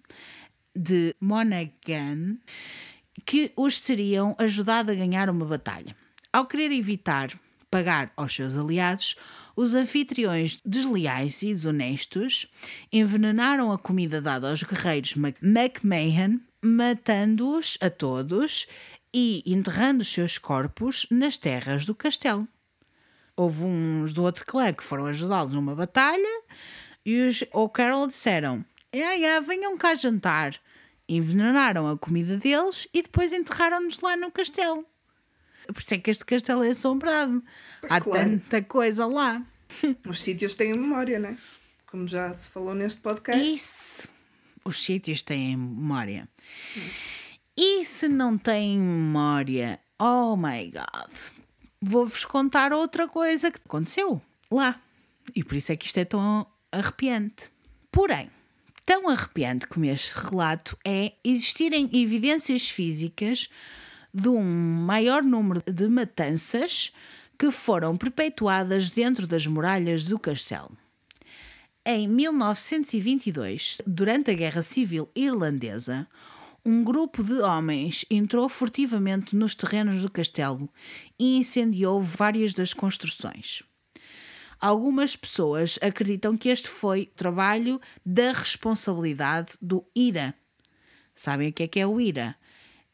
[0.74, 2.38] de Monaghan
[3.26, 5.96] que os teriam ajudado a ganhar uma batalha.
[6.32, 7.38] Ao querer evitar
[7.70, 9.16] pagar aos seus aliados,
[9.56, 12.46] os anfitriões desleais e desonestos
[12.92, 18.66] envenenaram a comida dada aos guerreiros McMahon, matando-os a todos
[19.12, 22.46] e enterrando os seus corpos nas terras do castelo.
[23.38, 26.42] Houve uns do outro clã que foram ajudá-los numa batalha
[27.06, 30.60] e os O'Carroll disseram: "Ah, ah, venham cá jantar.
[31.08, 34.84] Envenenaram a comida deles e depois enterraram-nos lá no castelo.
[35.68, 37.40] Por isso é que este castelo é assombrado.
[37.80, 38.28] Pois Há claro.
[38.28, 39.40] tanta coisa lá.
[40.04, 41.36] Os sítios têm memória, não é?
[41.86, 43.54] Como já se falou neste podcast.
[43.54, 44.08] Isso.
[44.64, 46.28] Os sítios têm memória.
[47.56, 51.14] E se não têm memória, oh my god,
[51.80, 54.20] vou-vos contar outra coisa que aconteceu
[54.50, 54.80] lá.
[55.34, 57.50] E por isso é que isto é tão arrepiante.
[57.90, 58.30] Porém,
[58.84, 63.48] tão arrepiante como este relato é existirem evidências físicas
[64.12, 66.92] de um maior número de matanças
[67.38, 70.76] que foram perpetuadas dentro das muralhas do castelo.
[71.84, 76.06] Em 1922, durante a Guerra Civil Irlandesa,
[76.64, 80.68] um grupo de homens entrou furtivamente nos terrenos do castelo
[81.18, 83.62] e incendiou várias das construções.
[84.60, 90.34] Algumas pessoas acreditam que este foi trabalho da responsabilidade do IRA.
[91.14, 92.34] Sabem o que é que é o IRA?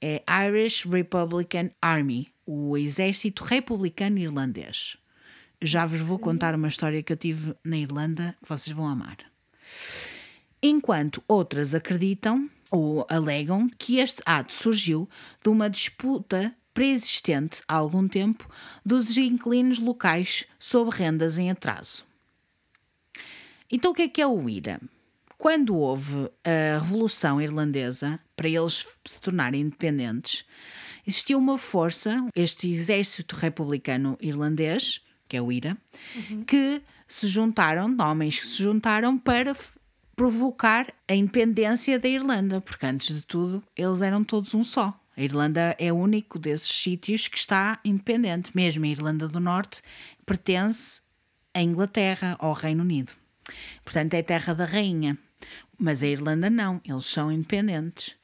[0.01, 4.99] É Irish Republican Army, o Exército Republicano Irlandês.
[5.63, 9.17] Já vos vou contar uma história que eu tive na Irlanda que vocês vão amar.
[10.63, 15.09] Enquanto outras acreditam ou alegam que este ato surgiu
[15.41, 18.51] de uma disputa preexistente há algum tempo
[18.85, 22.05] dos inquilinos locais sobre rendas em atraso.
[23.71, 24.81] Então, o que é que é o IRA?
[25.39, 30.45] Quando houve a Revolução Irlandesa, para eles se tornarem independentes,
[31.07, 35.77] existia uma força, este Exército Republicano Irlandês, que é o IRA,
[36.47, 39.55] que se juntaram, homens que se juntaram para
[40.17, 44.99] provocar a independência da Irlanda, porque antes de tudo eles eram todos um só.
[45.17, 48.51] A Irlanda é o único desses sítios que está independente.
[48.55, 49.81] Mesmo a Irlanda do Norte
[50.27, 51.01] pertence
[51.53, 53.13] à Inglaterra, ao Reino Unido.
[53.85, 55.17] Portanto, é terra da rainha.
[55.79, 58.17] Mas a Irlanda não, eles são independentes.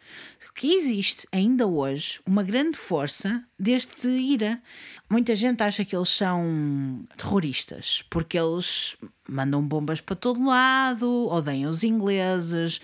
[0.54, 4.60] Que existe ainda hoje uma grande força deste IRA.
[5.08, 8.96] Muita gente acha que eles são terroristas, porque eles
[9.28, 12.80] mandam bombas para todo lado, odeiam os ingleses.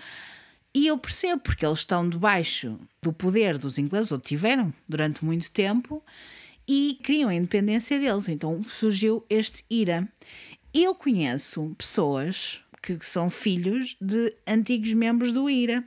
[0.73, 5.51] E eu percebo, porque eles estão debaixo do poder dos ingleses, ou tiveram durante muito
[5.51, 6.03] tempo,
[6.67, 8.27] e criam a independência deles.
[8.27, 10.07] Então surgiu este IRA.
[10.73, 15.83] Eu conheço pessoas que são filhos de antigos membros do IRA.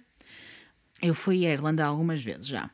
[1.02, 2.70] Eu fui à Irlanda algumas vezes já.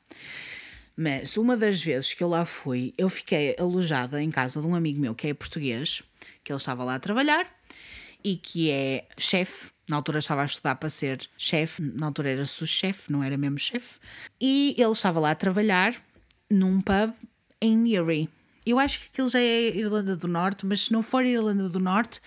[0.96, 4.74] Mas uma das vezes que eu lá fui, eu fiquei alojada em casa de um
[4.74, 6.02] amigo meu que é português,
[6.42, 7.46] que ele estava lá a trabalhar
[8.24, 9.70] e que é chefe.
[9.88, 13.58] Na altura estava a estudar para ser chefe, na altura era sous-chefe, não era mesmo
[13.58, 13.98] chefe.
[14.40, 15.94] E ele estava lá a trabalhar
[16.50, 17.12] num pub
[17.60, 18.28] em Erie.
[18.64, 21.78] Eu acho que aquilo já é Irlanda do Norte, mas se não for Irlanda do
[21.78, 22.20] Norte,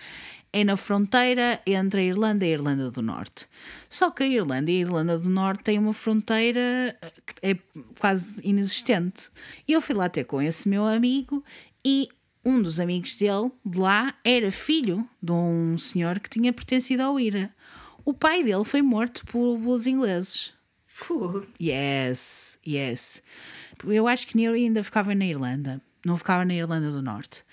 [0.52, 3.46] é na fronteira entre a Irlanda e a Irlanda do Norte.
[3.88, 6.96] Só que a Irlanda e a Irlanda do Norte têm uma fronteira
[7.26, 7.58] que é
[7.98, 9.30] quase inexistente.
[9.66, 11.44] E eu fui lá ter com esse meu amigo
[11.84, 12.08] e
[12.44, 17.20] um dos amigos dele de lá era filho de um senhor que tinha pertencido ao
[17.20, 17.54] IRA.
[18.04, 20.52] O pai dele foi morto por, pelos ingleses.
[21.60, 23.22] Yes, yes.
[23.86, 27.44] Eu acho que Nero ainda ficava na Irlanda, não ficava na Irlanda do Norte.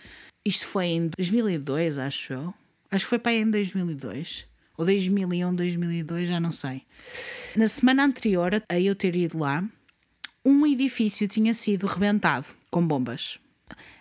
[0.46, 2.54] Isto foi em 2002, acho eu.
[2.90, 4.46] Acho que foi para aí em 2002.
[4.78, 6.84] Ou 2001, 2002, já não sei.
[7.56, 9.64] Na semana anterior a eu ter ido lá,
[10.46, 13.40] um edifício tinha sido rebentado com bombas.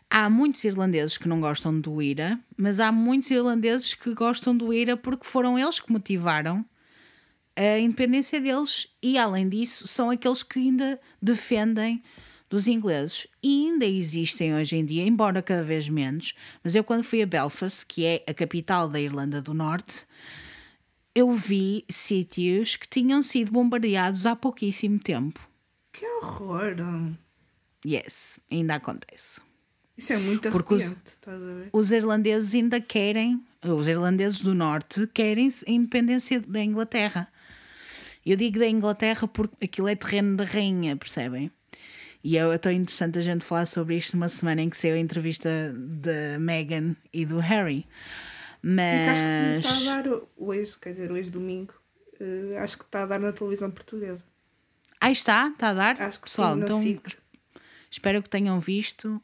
[0.08, 4.72] Há muitos irlandeses que não gostam do IRA, mas há muitos irlandeses que gostam do
[4.72, 6.64] IRA porque foram eles que motivaram
[7.56, 12.02] a independência deles e, além disso, são aqueles que ainda defendem
[12.48, 13.26] dos ingleses.
[13.42, 17.26] E ainda existem hoje em dia, embora cada vez menos, mas eu, quando fui a
[17.26, 20.06] Belfast, que é a capital da Irlanda do Norte,
[21.14, 25.40] eu vi sítios que tinham sido bombardeados há pouquíssimo tempo.
[25.92, 26.76] Que horror.
[27.86, 29.40] Yes, ainda acontece.
[29.96, 30.94] Isso é muito Porque os-?
[31.72, 37.28] Os irlandeses ainda querem, os irlandeses do Norte querem a independência da Inglaterra.
[38.24, 41.50] Eu digo da Inglaterra porque aquilo é terreno da rainha, percebem?
[42.26, 44.98] E é tão interessante a gente falar sobre isto numa semana em que saiu a
[44.98, 45.48] entrevista
[45.78, 47.86] da Meghan e do Harry.
[48.64, 49.64] E que acho que Mas.
[49.64, 51.72] está a dar hoje, quer dizer, hoje domingo,
[52.18, 54.24] eh, acho que está a dar na televisão portuguesa.
[55.00, 56.02] Aí está, está a dar?
[56.02, 57.16] Acho que Pessoal, sim, então SIC.
[57.88, 59.22] espero que tenham visto.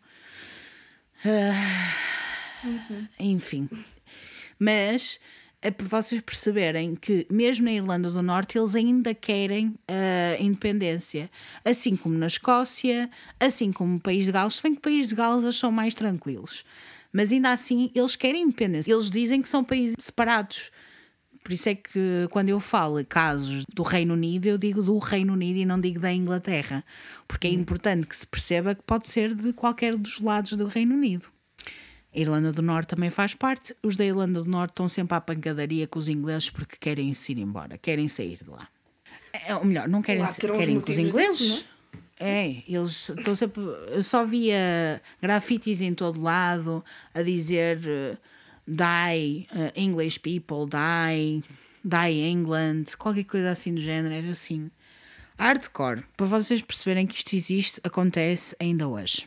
[1.24, 1.92] Ah,
[3.18, 3.68] Enfim.
[4.60, 5.18] Mas
[5.62, 11.30] é para vocês perceberem que, mesmo na Irlanda do Norte, eles ainda querem a independência.
[11.64, 13.08] Assim como na Escócia,
[13.38, 14.54] assim como no País de Gales.
[14.54, 16.64] Se bem que o País de Gales eles são mais tranquilos.
[17.12, 18.92] Mas ainda assim, eles querem independência.
[18.92, 20.72] Eles dizem que são países separados.
[21.44, 25.32] Por isso é que quando eu falo casos do Reino Unido, eu digo do Reino
[25.32, 26.84] Unido e não digo da Inglaterra,
[27.26, 30.94] porque é importante que se perceba que pode ser de qualquer dos lados do Reino
[30.94, 31.28] Unido.
[32.14, 33.74] A Irlanda do Norte também faz parte.
[33.82, 37.32] Os da Irlanda do Norte estão sempre à pancadaria com os ingleses porque querem se
[37.32, 38.68] ir embora, querem sair de lá.
[39.32, 41.64] É, ou melhor, não querem, querem que os ingleses.
[42.20, 43.62] É, eles estão sempre.
[43.88, 46.84] Eu só via grafites em todo lado
[47.14, 48.16] a dizer eh,
[48.66, 51.42] Die eh, English people, die,
[51.82, 54.70] die England, qualquer coisa assim do género, era assim.
[55.36, 59.26] Hardcore, para vocês perceberem que isto existe, acontece ainda hoje.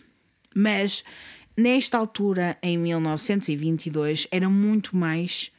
[0.56, 1.04] Mas
[1.58, 5.52] nesta altura, em 1922, era muito mais,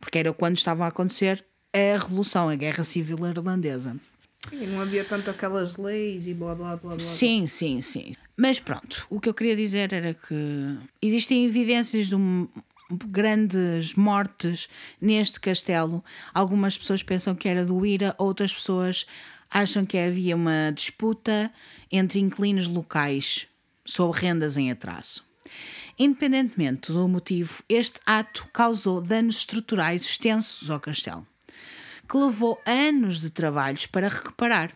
[0.00, 3.96] porque era quando estava a acontecer a Revolução, a Guerra Civil Irlandesa.
[4.48, 6.98] Sim, não havia tanto aquelas leis e blá blá blá blá.
[6.98, 8.12] Sim, sim, sim.
[8.36, 12.48] Mas pronto, o que eu queria dizer era que existem evidências de um-
[13.06, 14.68] grandes mortes
[15.00, 16.04] neste castelo.
[16.34, 19.06] Algumas pessoas pensam que era do IRA, outras pessoas
[19.50, 21.50] acham que havia uma disputa
[21.90, 23.46] entre inquilinos locais
[23.84, 25.24] sobre rendas em atraso.
[25.98, 31.26] Independentemente do motivo, este ato causou danos estruturais extensos ao castelo,
[32.08, 34.72] que levou anos de trabalhos para recuperar.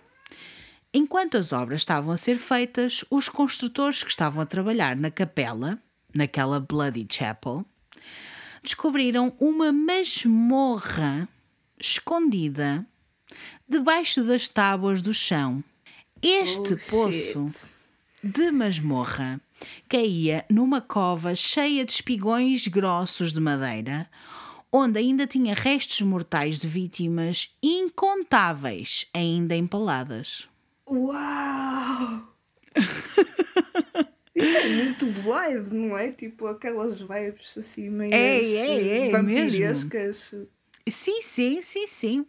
[0.92, 5.78] Enquanto as obras estavam a ser feitas, os construtores que estavam a trabalhar na capela,
[6.14, 7.64] naquela Bloody Chapel,
[8.62, 11.28] descobriram uma masmorra
[11.78, 12.86] escondida
[13.68, 15.62] debaixo das tábuas do chão.
[16.22, 17.74] Este Oh, poço shit.
[18.24, 19.40] de masmorra
[19.88, 24.08] caía numa cova cheia de espigões grossos de madeira,
[24.72, 30.48] onde ainda tinha restos mortais de vítimas incontáveis ainda empaladas.
[30.88, 32.34] Uau!
[34.36, 36.12] Isso é muito vibe, não é?
[36.12, 40.34] Tipo aquelas vibes assim meio É, é, é, vampirescas.
[40.88, 42.26] Sim, sim, sim, sim.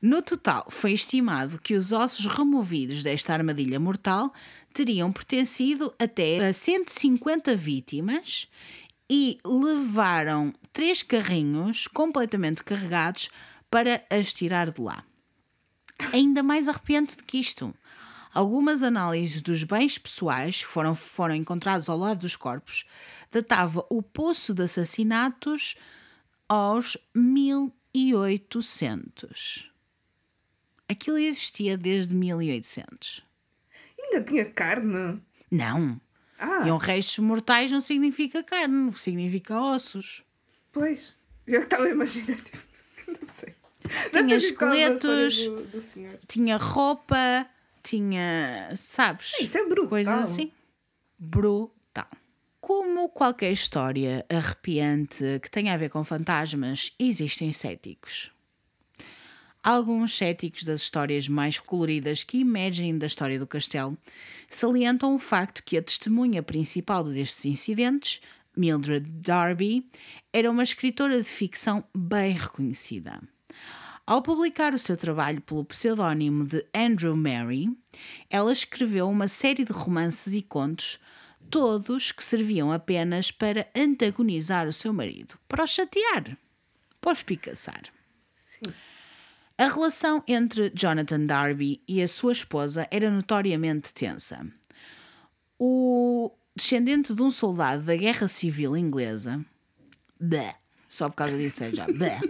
[0.00, 4.32] No total, foi estimado que os ossos removidos desta armadilha mortal
[4.76, 8.46] teriam pertencido até a 150 vítimas
[9.08, 13.30] e levaram três carrinhos completamente carregados
[13.70, 15.02] para as tirar de lá.
[16.12, 17.74] Ainda mais arrepiante do que isto.
[18.34, 22.84] Algumas análises dos bens pessoais que foram, foram encontrados ao lado dos corpos
[23.32, 25.74] datava o poço de assassinatos
[26.46, 29.70] aos 1800.
[30.86, 33.25] Aquilo existia desde 1800.
[33.98, 35.20] Ainda tinha carne.
[35.50, 36.00] Não.
[36.38, 40.22] Ah, E um restos mortais não significa carne, significa ossos.
[40.72, 41.14] pois.
[41.46, 42.58] Eu estava a imaginar, tipo,
[43.06, 43.54] não sei.
[44.12, 45.44] Tinha esqueletos.
[45.44, 45.78] Do, do.
[46.26, 47.46] Tinha roupa,
[47.84, 48.72] tinha.
[48.76, 49.34] Sabes?
[49.40, 49.88] Isso é brutal.
[49.88, 50.50] Coisas assim.
[51.16, 52.08] Brutal.
[52.60, 58.32] Como qualquer história arrepiante que tenha a ver com fantasmas, existem céticos.
[59.66, 63.98] Alguns céticos das histórias mais coloridas que emergem da história do castelo
[64.48, 68.20] salientam o facto que a testemunha principal destes incidentes,
[68.56, 69.90] Mildred Darby,
[70.32, 73.20] era uma escritora de ficção bem reconhecida.
[74.06, 77.68] Ao publicar o seu trabalho pelo pseudónimo de Andrew Mary,
[78.30, 81.00] ela escreveu uma série de romances e contos,
[81.50, 86.38] todos que serviam apenas para antagonizar o seu marido, para o chatear,
[87.00, 87.82] para o espicaçar.
[88.32, 88.72] Sim.
[89.58, 94.46] A relação entre Jonathan Darby e a sua esposa era notoriamente tensa.
[95.58, 99.42] O descendente de um soldado da Guerra Civil Inglesa,
[100.20, 100.56] blé,
[100.90, 102.20] só por causa disso é já, blé,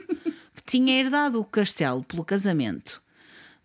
[0.55, 3.03] que tinha herdado o castelo pelo casamento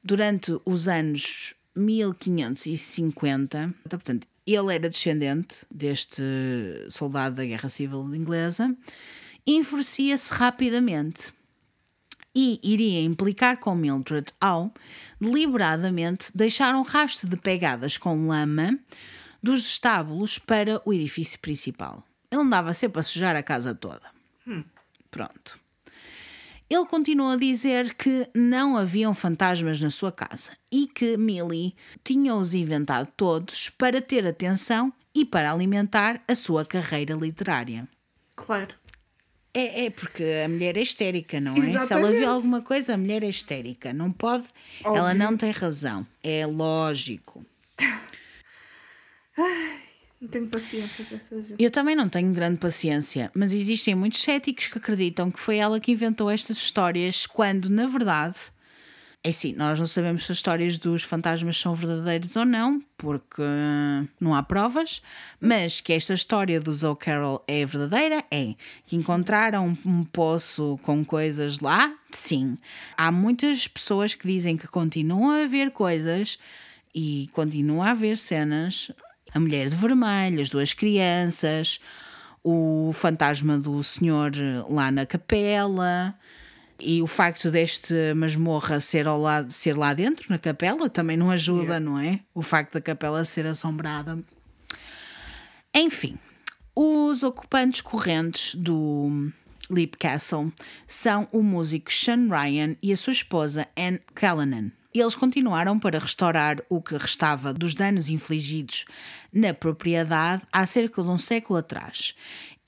[0.03, 6.23] durante os anos 1550, portanto, ele era descendente deste
[6.89, 8.75] soldado da Guerra Civil Inglesa,
[9.45, 11.31] enfurecia-se rapidamente
[12.35, 14.73] e iria implicar com Mildred ao,
[15.19, 18.77] deliberadamente, deixar um rastro de pegadas com lama
[19.41, 22.03] dos estábulos para o edifício principal.
[22.31, 24.09] Ele andava sempre a sujar a casa toda.
[25.09, 25.59] Pronto.
[26.69, 32.53] Ele continuou a dizer que não haviam fantasmas na sua casa e que Millie tinha-os
[32.53, 37.85] inventado todos para ter atenção e para alimentar a sua carreira literária.
[38.37, 38.73] Claro.
[39.53, 41.55] É, é porque a mulher é histérica, não é?
[41.55, 42.19] Se ela Exatamente.
[42.19, 43.91] vê alguma coisa, a mulher é histérica.
[43.91, 44.45] Não pode.
[44.83, 45.17] Ela Óbvio.
[45.19, 46.07] não tem razão.
[46.23, 47.45] É lógico.
[50.21, 51.61] Não tenho paciência para essa gente.
[51.61, 55.79] Eu também não tenho grande paciência, mas existem muitos céticos que acreditam que foi ela
[55.79, 58.37] que inventou estas histórias, quando, na verdade,
[59.23, 63.43] é assim, nós não sabemos se as histórias dos fantasmas são verdadeiras ou não, porque
[64.19, 64.99] não há provas,
[65.39, 68.55] mas que esta história do Zoe Carroll é verdadeira, é.
[68.87, 72.57] Que encontraram um poço com coisas lá, sim.
[72.97, 76.39] Há muitas pessoas que dizem que continuam a ver coisas
[76.93, 78.91] e continua a haver cenas.
[79.31, 81.79] A mulher de vermelho, as duas crianças,
[82.43, 84.31] o fantasma do senhor
[84.67, 86.15] lá na capela
[86.81, 91.29] e o facto deste masmorra ser, ao lado, ser lá dentro, na capela, também não
[91.31, 92.19] ajuda, não é?
[92.33, 94.19] O facto da capela ser assombrada.
[95.73, 96.17] Enfim,
[96.75, 99.31] os ocupantes correntes do
[99.69, 100.51] Leap Castle
[100.87, 104.71] são o músico Sean Ryan e a sua esposa Anne Callanan.
[104.93, 108.83] Eles continuaram para restaurar o que restava dos danos infligidos
[109.31, 112.13] na propriedade há cerca de um século atrás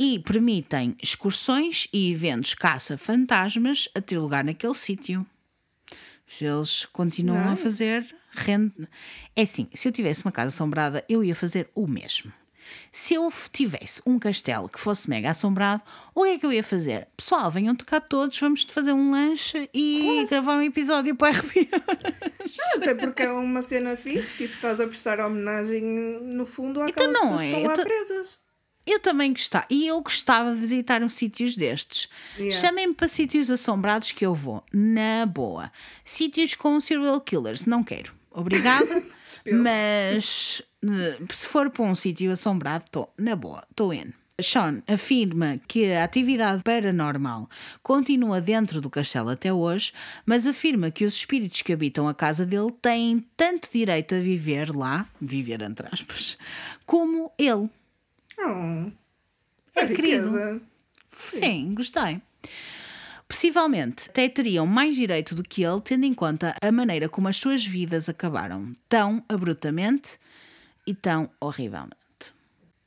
[0.04, 5.26] e permitem excursões e eventos caça-fantasmas a ter lugar naquele sítio.
[6.28, 7.64] Se eles continuam a Nice.
[7.64, 8.88] fazer, rende.
[9.36, 12.34] É assim, se eu tivesse uma casa assombrada, eu ia fazer o mesmo.
[12.92, 15.82] Se eu tivesse um castelo que fosse mega assombrado,
[16.16, 17.08] o que é que eu ia fazer?
[17.16, 21.70] Pessoal, venham tocar todos, vamos fazer um lanche e gravar um episódio para RP.
[22.76, 25.82] Até porque é uma cena fixe, tipo, estás a prestar homenagem
[26.34, 28.43] no fundo àquelas Então não pessoas que é, estão lá então- presas.
[28.86, 32.10] Eu também gostava, e eu gostava de visitar uns sítios destes.
[32.38, 32.60] Yeah.
[32.60, 35.72] Chamem-me para sítios assombrados que eu vou, na boa.
[36.04, 38.14] Sítios com serial killers, não quero.
[38.32, 39.06] Obrigada,
[39.52, 44.12] mas eh, se for para um sítio assombrado, estou na boa, estou in.
[44.42, 47.48] Sean afirma que a atividade paranormal
[47.84, 49.94] continua dentro do castelo até hoje,
[50.26, 54.76] mas afirma que os espíritos que habitam a casa dele têm tanto direito a viver
[54.76, 56.38] lá, viver entre aspas,
[56.86, 57.70] como ele.
[58.46, 58.92] Oh,
[59.76, 60.26] É a querido.
[60.26, 60.62] riqueza.
[61.18, 62.22] Sim, gostei.
[63.28, 67.38] Possivelmente até teriam mais direito do que ele, tendo em conta a maneira como as
[67.38, 70.20] suas vidas acabaram tão abruptamente
[70.86, 71.96] e tão horrivelmente.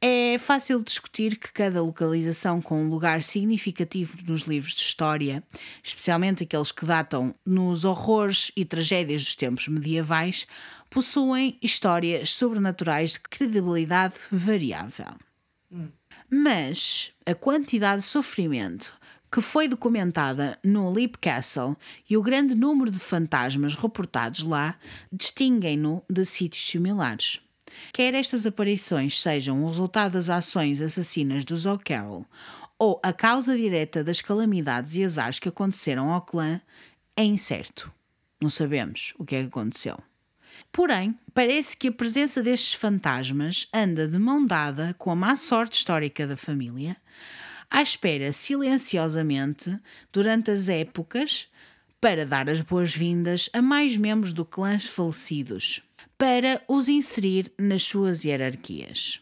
[0.00, 5.42] É fácil discutir que cada localização com um lugar significativo nos livros de história,
[5.82, 10.46] especialmente aqueles que datam nos horrores e tragédias dos tempos medievais,
[10.90, 15.14] possuem histórias sobrenaturais de credibilidade variável.
[16.30, 18.98] Mas a quantidade de sofrimento
[19.30, 21.76] que foi documentada no Leap Castle
[22.08, 24.76] e o grande número de fantasmas reportados lá
[25.12, 27.40] distinguem-no de sítios similares.
[27.92, 32.24] Quer estas aparições sejam o resultado das ações assassinas do Zoe Carroll
[32.78, 36.60] ou a causa direta das calamidades e azares que aconteceram ao clã,
[37.16, 37.92] é incerto.
[38.40, 39.98] Não sabemos o que é que aconteceu.
[40.72, 45.78] Porém, parece que a presença destes fantasmas anda de mão dada com a má sorte
[45.78, 46.96] histórica da família,
[47.70, 49.78] à espera silenciosamente
[50.12, 51.48] durante as épocas
[52.00, 55.82] para dar as boas-vindas a mais membros do clã falecidos,
[56.16, 59.20] para os inserir nas suas hierarquias.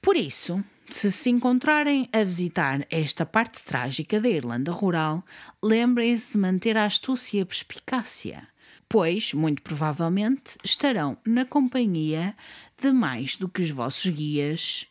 [0.00, 5.24] Por isso, se se encontrarem a visitar esta parte trágica da Irlanda rural,
[5.62, 8.48] lembrem-se de manter a astúcia e a perspicácia,
[8.88, 12.34] pois, muito provavelmente, estarão na companhia
[12.80, 14.86] de mais do que os vossos guias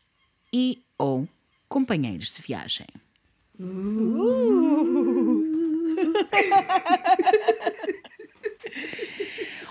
[0.53, 1.27] e ou
[1.67, 2.87] companheiros de viagem.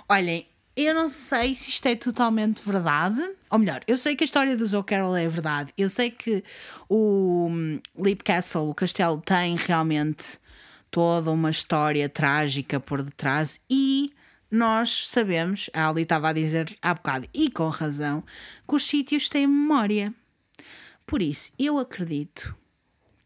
[0.09, 0.47] Olhem,
[0.77, 3.21] eu não sei se isto é totalmente verdade.
[3.51, 5.73] Ou melhor, eu sei que a história do Zoe Carroll é verdade.
[5.77, 6.45] Eu sei que
[6.89, 7.49] o
[7.99, 10.39] Leap Castle, o castelo, tem realmente
[10.91, 14.13] toda uma história trágica por detrás e
[14.51, 18.23] nós sabemos, a Ali estava a dizer há bocado, e com razão,
[18.69, 20.15] que os sítios têm memória.
[21.05, 22.57] Por isso, eu acredito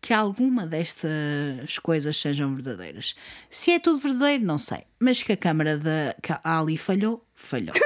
[0.00, 3.14] que alguma destas coisas sejam verdadeiras.
[3.50, 4.84] Se é tudo verdadeiro, não sei.
[4.98, 7.74] Mas que a câmara da que a Ali falhou, falhou.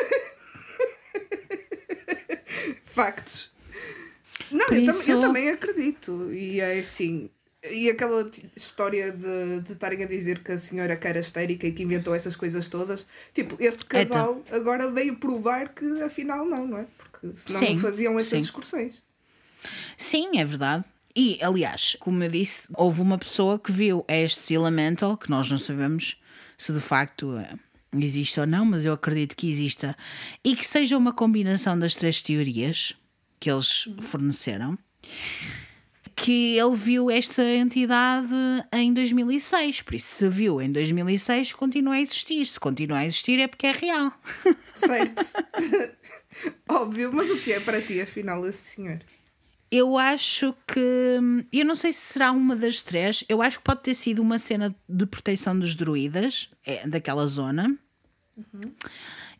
[2.84, 3.52] Factos.
[4.50, 6.32] Não, eu, tam- isso- eu também acredito.
[6.32, 7.28] E é assim.
[7.70, 11.72] E aquela história de de estarem a dizer que a senhora que era histérica e
[11.72, 13.06] que inventou essas coisas todas.
[13.32, 16.86] Tipo, este casal agora veio provar que afinal não, não é?
[16.98, 18.44] Porque senão Sim, não faziam essas sim.
[18.44, 19.02] excursões.
[19.96, 20.84] Sim, é verdade.
[21.16, 25.58] E, aliás, como eu disse, houve uma pessoa que viu estes Elemental, que nós não
[25.58, 26.20] sabemos
[26.58, 27.54] se de facto eh,
[27.92, 29.96] existe ou não, mas eu acredito que exista,
[30.42, 32.94] e que seja uma combinação das três teorias
[33.38, 34.76] que eles forneceram,
[36.16, 38.28] que ele viu esta entidade
[38.72, 39.82] em 2006.
[39.82, 42.46] Por isso, se viu em 2006, continua a existir.
[42.46, 44.12] Se continua a existir, é porque é real.
[44.74, 45.22] Certo?
[46.68, 49.00] Óbvio, mas o que é para ti afinal esse senhor?
[49.70, 51.18] Eu acho que.
[51.52, 53.24] Eu não sei se será uma das três.
[53.28, 57.76] Eu acho que pode ter sido uma cena de proteção dos druidas, é, daquela zona,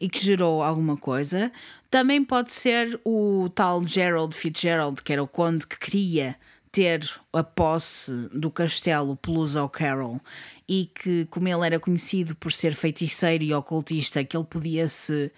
[0.01, 1.53] e que gerou alguma coisa.
[1.89, 6.37] Também pode ser o tal Gerald Fitzgerald, que era o conde que queria
[6.75, 10.21] ter a posse do castelo pelos O'Carroll
[10.69, 15.31] e que, como ele era conhecido por ser feiticeiro e ocultista, que ele podia se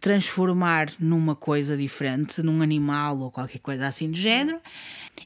[0.00, 4.60] transformar numa coisa diferente, num animal ou qualquer coisa assim do género.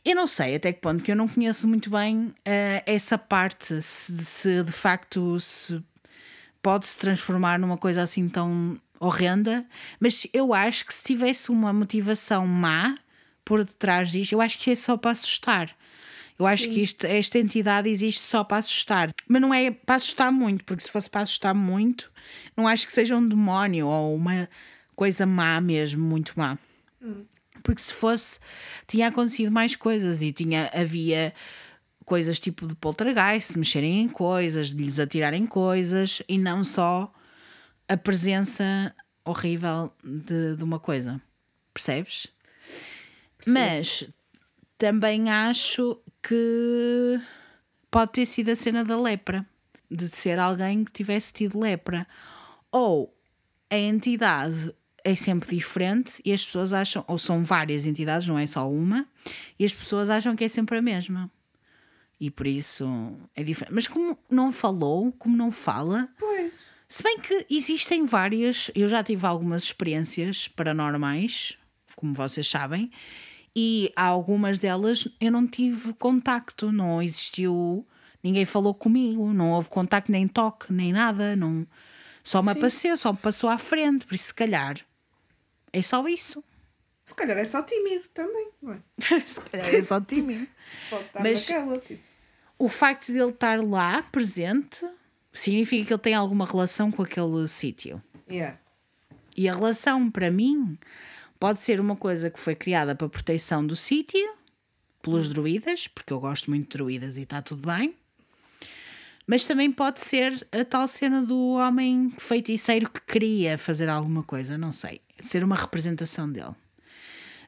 [0.02, 3.82] Eu não sei até que ponto, que eu não conheço muito bem eh, essa parte,
[3.82, 5.84] se, se de facto se
[6.62, 9.66] pode se transformar numa coisa assim tão horrenda,
[10.00, 12.96] mas eu acho que se tivesse uma motivação má
[13.44, 15.76] por detrás disto, eu acho que é só para assustar.
[16.38, 19.14] Eu acho que isto, esta entidade existe só para assustar.
[19.28, 22.10] Mas não é para assustar muito, porque se fosse para assustar muito,
[22.56, 24.48] não acho que seja um demónio ou uma
[24.96, 26.58] coisa má mesmo, muito má.
[27.62, 28.40] Porque se fosse,
[28.88, 31.32] tinha acontecido mais coisas e tinha, havia
[32.04, 37.12] coisas tipo de poltergeist, mexerem em coisas, de lhes atirarem coisas e não só
[37.88, 41.20] a presença horrível de, de uma coisa.
[41.72, 42.26] Percebes?
[43.50, 44.04] Mas
[44.78, 47.20] também acho que
[47.90, 49.46] pode ter sido a cena da lepra,
[49.90, 52.06] de ser alguém que tivesse tido lepra.
[52.72, 53.14] Ou
[53.70, 54.74] a entidade
[55.04, 59.06] é sempre diferente e as pessoas acham, ou são várias entidades, não é só uma,
[59.58, 61.30] e as pessoas acham que é sempre a mesma.
[62.18, 62.88] E por isso
[63.34, 63.74] é diferente.
[63.74, 66.52] Mas como não falou, como não fala, Pois.
[66.88, 71.58] se bem que existem várias, eu já tive algumas experiências paranormais,
[71.94, 72.90] como vocês sabem,
[73.54, 77.86] e há algumas delas eu não tive contacto, não existiu,
[78.22, 81.66] ninguém falou comigo, não houve contacto, nem toque, nem nada, não,
[82.22, 82.58] só me Sim.
[82.58, 84.76] apareceu, só me passou à frente, por isso se calhar
[85.72, 86.42] é só isso.
[87.04, 88.80] Se calhar é só tímido também, não é?
[89.26, 90.46] se calhar é só tímido.
[90.88, 92.02] Pode estar Mas- naquela, tipo.
[92.58, 94.86] o facto de ele estar lá presente
[95.32, 98.02] significa que ele tem alguma relação com aquele sítio.
[98.30, 98.58] Yeah.
[99.36, 100.78] E a relação, para mim,
[101.44, 104.34] pode ser uma coisa que foi criada para proteção do sítio,
[105.02, 107.94] pelos druidas, porque eu gosto muito de druidas e está tudo bem.
[109.26, 114.56] Mas também pode ser a tal cena do homem feiticeiro que queria fazer alguma coisa,
[114.56, 115.02] não sei.
[115.22, 116.54] Ser uma representação dele.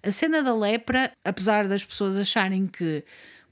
[0.03, 3.03] A cena da lepra, apesar das pessoas acharem que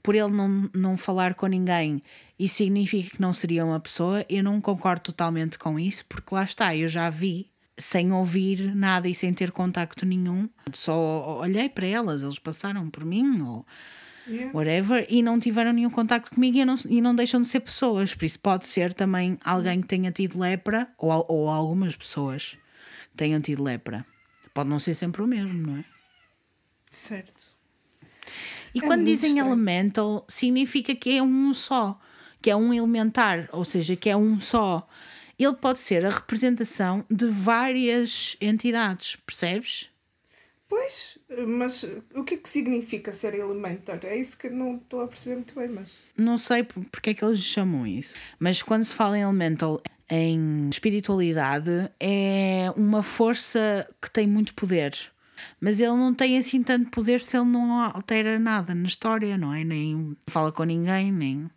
[0.03, 2.03] por ele não, não falar com ninguém
[2.37, 6.43] isso significa que não seria uma pessoa, eu não concordo totalmente com isso, porque lá
[6.43, 11.85] está, eu já vi sem ouvir nada e sem ter contacto nenhum, só olhei para
[11.85, 13.65] elas, eles passaram por mim ou
[14.27, 14.51] Yeah.
[14.57, 18.15] whatever e não tiveram nenhum contacto comigo e não, e não deixam de ser pessoas,
[18.15, 22.57] por isso pode ser também alguém que tenha tido lepra ou, ou algumas pessoas
[23.15, 24.03] tenham tido lepra.
[24.51, 25.85] Pode não ser sempre o mesmo, não é?
[26.89, 27.39] Certo.
[28.73, 29.47] E É quando dizem estranho.
[29.47, 31.99] elemental, significa que é um só,
[32.41, 34.87] que é um elementar, ou seja, que é um só.
[35.37, 39.89] Ele pode ser a representação de várias entidades, percebes?
[40.67, 41.17] Pois,
[41.47, 41.83] mas
[42.15, 43.99] o que é que significa ser elementar?
[44.03, 45.93] É isso que não estou a perceber muito bem, mas.
[46.17, 49.81] Não sei por- porque é que eles chamam isso, mas quando se fala em elemental
[50.09, 54.95] em espiritualidade, é uma força que tem muito poder.
[55.59, 59.53] Mas ele não tem assim tanto poder se ele não altera nada na história, não
[59.53, 59.63] é?
[59.63, 61.49] Nem fala com ninguém, nem.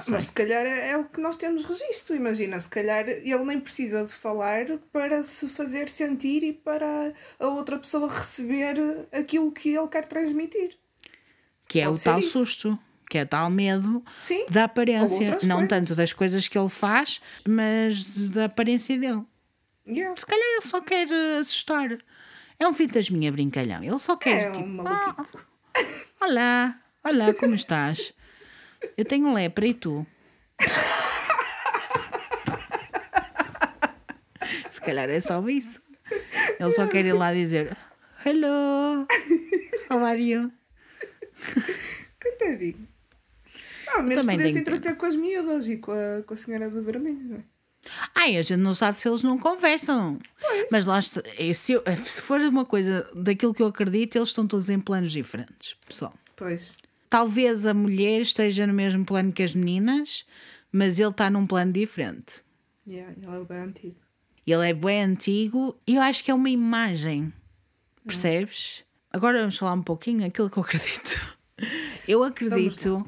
[0.00, 0.14] Sei.
[0.14, 3.58] Mas se calhar é, é o que nós temos registro, imagina, se calhar ele nem
[3.58, 8.76] precisa de falar para se fazer sentir e para a outra pessoa receber
[9.12, 10.76] aquilo que ele quer transmitir.
[11.66, 12.30] Que é Pode o tal isso.
[12.38, 12.78] susto,
[13.10, 14.46] que é tal medo Sim.
[14.48, 15.38] da aparência.
[15.42, 15.68] Não coisas.
[15.68, 19.22] tanto das coisas que ele faz, mas da aparência dele.
[19.84, 20.16] Yeah.
[20.16, 21.98] Se calhar ele só quer eh, assustar.
[22.56, 23.82] É um fantasminha brincalhão.
[23.82, 24.46] Ele só quer.
[24.46, 25.44] É tipo, um "Ah, maluquito.
[26.20, 28.12] olá, olá, como estás?
[28.96, 30.06] Eu tenho lepra e tu?
[34.70, 35.80] Se calhar é só isso.
[36.58, 37.76] Ele só quer ir lá dizer
[38.24, 39.06] Hello,
[39.90, 40.52] how are you?
[42.20, 42.88] Coitadinho.
[43.88, 46.36] Ah, ao menos também podia se entreter com as miúdas e com a, com a
[46.36, 47.42] senhora do vermelho, não é?
[48.14, 50.18] Ai, a gente não sabe se eles não conversam.
[50.70, 51.20] Mas lá está.
[51.52, 55.10] Se, eu- se for uma coisa daquilo que eu acredito, eles estão todos em planos
[55.10, 56.14] diferentes, pessoal.
[56.36, 56.74] Pois.
[57.12, 60.24] Talvez a mulher esteja no mesmo plano que as meninas,
[60.72, 62.42] mas ele está num plano diferente.
[62.86, 63.96] Yeah, ele é bem antigo.
[64.46, 67.30] Ele é bem antigo e eu acho que é uma imagem.
[68.06, 68.82] Percebes?
[69.10, 71.20] Agora vamos falar um pouquinho aquilo que eu acredito.
[72.08, 73.06] Eu acredito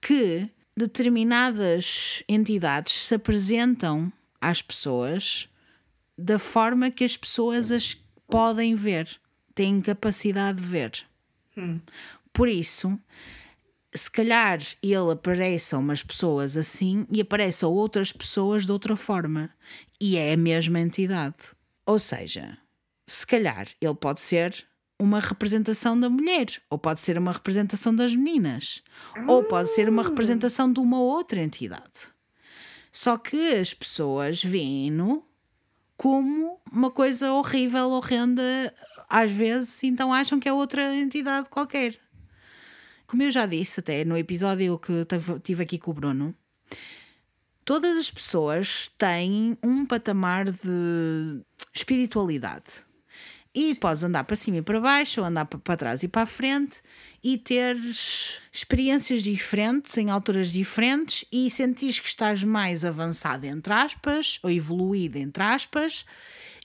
[0.00, 5.48] que determinadas entidades se apresentam às pessoas
[6.18, 7.94] da forma que as pessoas as
[8.26, 9.08] podem ver,
[9.54, 11.04] têm capacidade de ver.
[12.32, 13.00] Por isso,
[13.94, 18.96] se calhar ele aparece a umas pessoas assim e aparece a outras pessoas de outra
[18.96, 19.50] forma.
[20.00, 21.36] E é a mesma entidade.
[21.86, 22.58] Ou seja,
[23.06, 24.66] se calhar ele pode ser
[24.98, 28.82] uma representação da mulher, ou pode ser uma representação das meninas,
[29.28, 32.08] ou pode ser uma representação de uma outra entidade.
[32.90, 35.22] Só que as pessoas veem-no
[35.96, 38.74] como uma coisa horrível, horrenda,
[39.08, 41.98] às vezes, então acham que é outra entidade qualquer.
[43.06, 45.06] Como eu já disse até no episódio que
[45.42, 46.34] tive aqui com o Bruno,
[47.64, 51.40] todas as pessoas têm um patamar de
[51.72, 52.84] espiritualidade.
[53.54, 56.22] E podes andar para cima e para baixo, ou andar pa- para trás e para
[56.22, 56.82] a frente,
[57.24, 64.38] e teres experiências diferentes, em alturas diferentes, e sentires que estás mais avançado, entre aspas,
[64.42, 66.04] ou evoluído, entre aspas,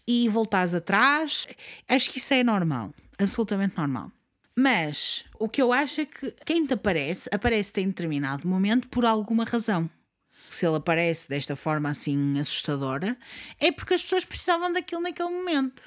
[0.06, 1.48] e voltares atrás.
[1.88, 4.12] Acho que isso é normal, absolutamente normal.
[4.62, 9.06] Mas o que eu acho é que quem te aparece, aparece em determinado momento por
[9.06, 9.90] alguma razão.
[10.52, 13.18] Se ele aparece desta forma assim assustadora,
[13.60, 15.82] é porque as pessoas precisavam daquilo naquele momento.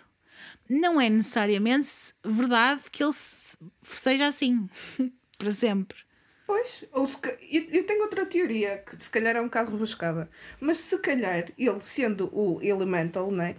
[0.68, 1.88] Não é necessariamente
[2.24, 4.68] verdade que ele se- seja assim
[5.38, 5.98] para sempre.
[6.46, 7.16] Pois, ou se
[7.50, 10.28] eu, eu tenho outra teoria que se calhar é um bocado rebuscada,
[10.60, 13.56] mas se calhar ele sendo o Elemental, né?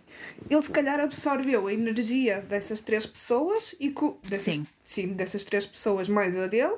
[0.50, 4.68] Ele se calhar absorveu a energia dessas três pessoas e co- dessas, Sim.
[4.84, 6.76] sim, dessas três pessoas mais a dele,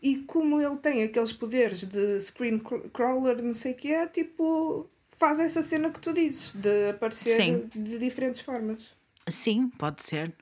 [0.00, 4.06] e como ele tem aqueles poderes de screen cr- crawler, não sei o que é,
[4.06, 4.88] tipo,
[5.18, 7.70] faz essa cena que tu dizes, de aparecer Sim.
[7.74, 8.92] de diferentes formas.
[9.28, 10.32] Sim, pode ser.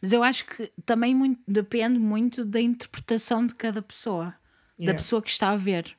[0.00, 4.34] Mas eu acho que também muito, depende muito da interpretação de cada pessoa,
[4.78, 4.98] da Yeah.
[4.98, 5.96] pessoa que está a ver.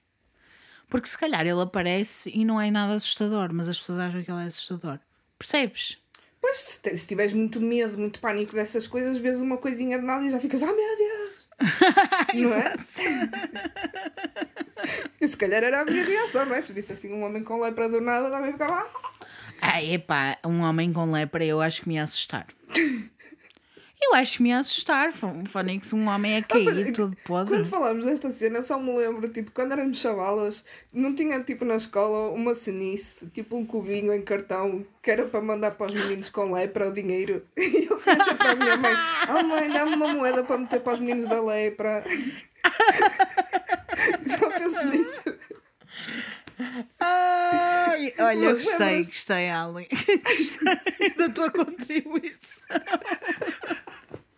[0.90, 4.32] Porque se calhar ele aparece e não é nada assustador, mas as pessoas acham que
[4.32, 5.00] ele é assustador.
[5.38, 5.98] Percebes?
[6.42, 10.30] Pois, se, tiveres muito medo, muito pânico dessas coisas, vês uma coisinha de nada e
[10.32, 11.50] já ficas, oh meu Deus!
[12.36, 12.74] não é?
[15.22, 16.62] E se calhar era a minha reação, não é?
[16.62, 18.74] Se visse assim um homem com lepra do nada, também ficava.
[18.74, 18.88] "Ah!"
[19.62, 22.48] Ah, epá, um homem com lepra eu acho que me ia assustar.
[24.02, 25.12] Eu acho me ia assustar.
[25.14, 27.54] Fónix, um homem a cair todo podre.
[27.56, 31.76] Quando falamos desta cena, só me lembro, tipo, quando éramos chavalas, não tinha, tipo, na
[31.76, 36.30] escola uma cenice, tipo um cubinho em cartão, que era para mandar para os meninos
[36.30, 37.46] com lepra o dinheiro.
[37.58, 38.94] E eu pensei para a minha mãe,
[39.38, 42.04] oh mãe, dá-me uma moeda para meter para os meninos da lepra.
[44.26, 45.22] Só penso nisso.
[47.00, 49.84] Ai, olha, Mas gostei, lembras- gostei, Alan.
[50.24, 52.40] Gostei da tua contribuição.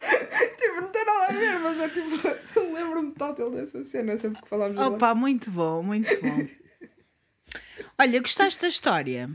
[0.57, 4.47] Tipo, não tem nada a ver, mas é tipo, lembro-me total dessa cena sempre que
[4.47, 4.95] falamos dela.
[4.95, 6.47] Opa, muito bom, muito bom.
[7.97, 9.29] Olha, gostaste da história?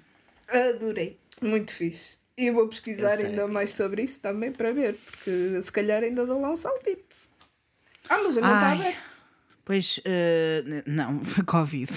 [0.49, 1.19] Adorei.
[1.41, 2.19] Muito fixe.
[2.37, 6.27] E vou pesquisar Eu ainda mais sobre isso também para ver, porque se calhar ainda
[6.27, 7.17] dou lá um saltito.
[8.09, 9.27] Ah, mas ainda está aberto.
[9.65, 11.91] Pois, n- não, Covid.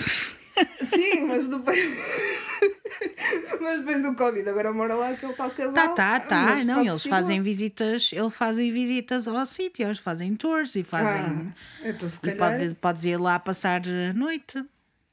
[0.80, 1.78] Sim, mas depois.
[3.62, 5.96] mas depois do Covid, agora mora lá aquele tal casal.
[5.96, 6.64] Tá, tá, tá.
[6.64, 7.44] Não, eles fazem lá.
[7.44, 11.54] visitas, eles fazem visitas aos sítios, fazem tours e fazem.
[11.84, 12.60] Ah, então se e calhar.
[12.60, 14.64] pode, podes ir lá passar a noite.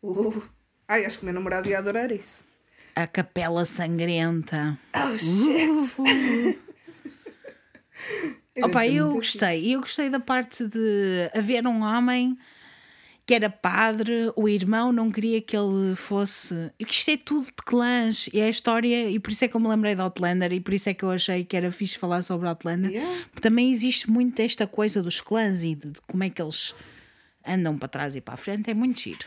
[0.02, 0.42] Uh.
[0.88, 2.44] Ai, acho que o meu namorado ia adorar isso.
[2.94, 4.78] A Capela Sangrenta.
[4.94, 6.00] Oh shit!
[8.54, 9.74] Deve Opa, ser eu gostei.
[9.74, 12.38] Eu gostei da parte de haver um homem
[13.26, 16.70] que era padre, o irmão não queria que ele fosse.
[16.78, 18.28] Isto é tudo de clãs.
[18.32, 20.60] E é a história, e por isso é que eu me lembrei de Outlander, e
[20.60, 22.92] por isso é que eu achei que era fixe falar sobre Outlander.
[22.92, 23.24] Yeah.
[23.40, 26.72] Também existe muito esta coisa dos clãs e de, de como é que eles
[27.44, 28.70] andam para trás e para a frente.
[28.70, 29.26] É muito giro.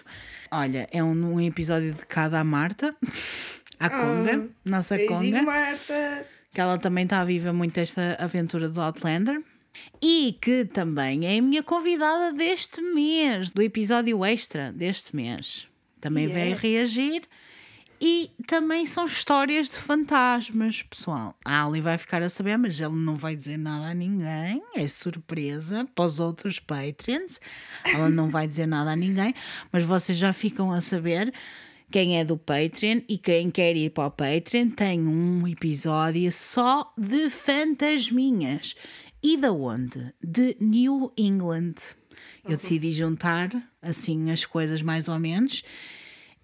[0.50, 2.95] Olha, é um, um episódio dedicado à Marta,
[3.78, 6.26] à Conga, nossa Conga Marta!
[6.54, 9.43] que ela também está a viver muito esta aventura do Outlander.
[10.01, 15.67] E que também é a minha convidada deste mês, do episódio extra deste mês.
[15.99, 16.43] Também Yeah.
[16.43, 17.23] veio reagir.
[18.01, 21.36] E também são histórias de fantasmas, pessoal.
[21.43, 24.63] A Ali vai ficar a saber, mas ele não vai dizer nada a ninguém.
[24.73, 27.41] É surpresa para os outros Patreons.
[27.84, 29.36] Ela não vai dizer nada a ninguém,
[29.69, 31.34] mas vocês já ficam a saber.
[31.91, 36.93] Quem é do Patreon e quem quer ir para o Patreon tem um episódio só
[36.97, 38.75] de fantasminhas.
[39.22, 40.13] E da onde?
[40.24, 41.76] De New England.
[42.43, 43.49] Eu decidi juntar
[43.82, 45.63] assim as coisas mais ou menos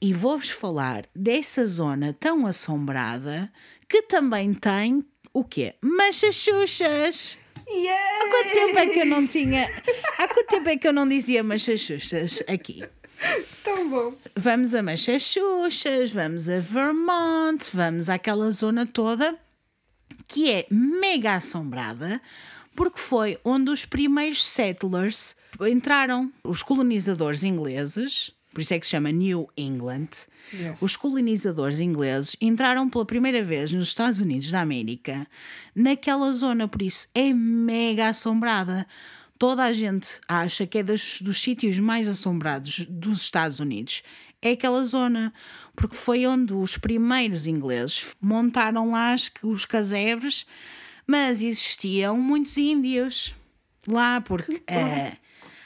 [0.02, 3.52] e vou-vos falar dessa zona tão assombrada
[3.88, 5.76] que também tem o quê?
[5.82, 7.38] Machachuchas!
[7.68, 8.24] Yeah!
[8.24, 9.84] Há quanto tempo é que eu não tinha.
[10.18, 12.84] Há quanto tempo é que eu não dizia machachuchas aqui?
[13.64, 14.14] Tão bom!
[14.36, 19.38] Vamos a Massachusetts, vamos a Vermont, vamos àquela zona toda
[20.28, 22.22] que é mega assombrada
[22.76, 28.92] porque foi onde os primeiros settlers entraram, os colonizadores ingleses, por isso é que se
[28.92, 30.10] chama New England.
[30.54, 30.78] Yeah.
[30.80, 35.28] Os colonizadores ingleses entraram pela primeira vez nos Estados Unidos da América,
[35.76, 38.88] naquela zona, por isso é mega assombrada.
[39.38, 44.04] Toda a gente acha que é dos, dos sítios mais assombrados dos Estados Unidos.
[44.42, 45.34] É aquela zona,
[45.76, 50.46] porque foi onde os primeiros ingleses montaram lá os casebres,
[51.08, 53.36] mas existiam muitos índios
[53.88, 55.18] lá, porque a,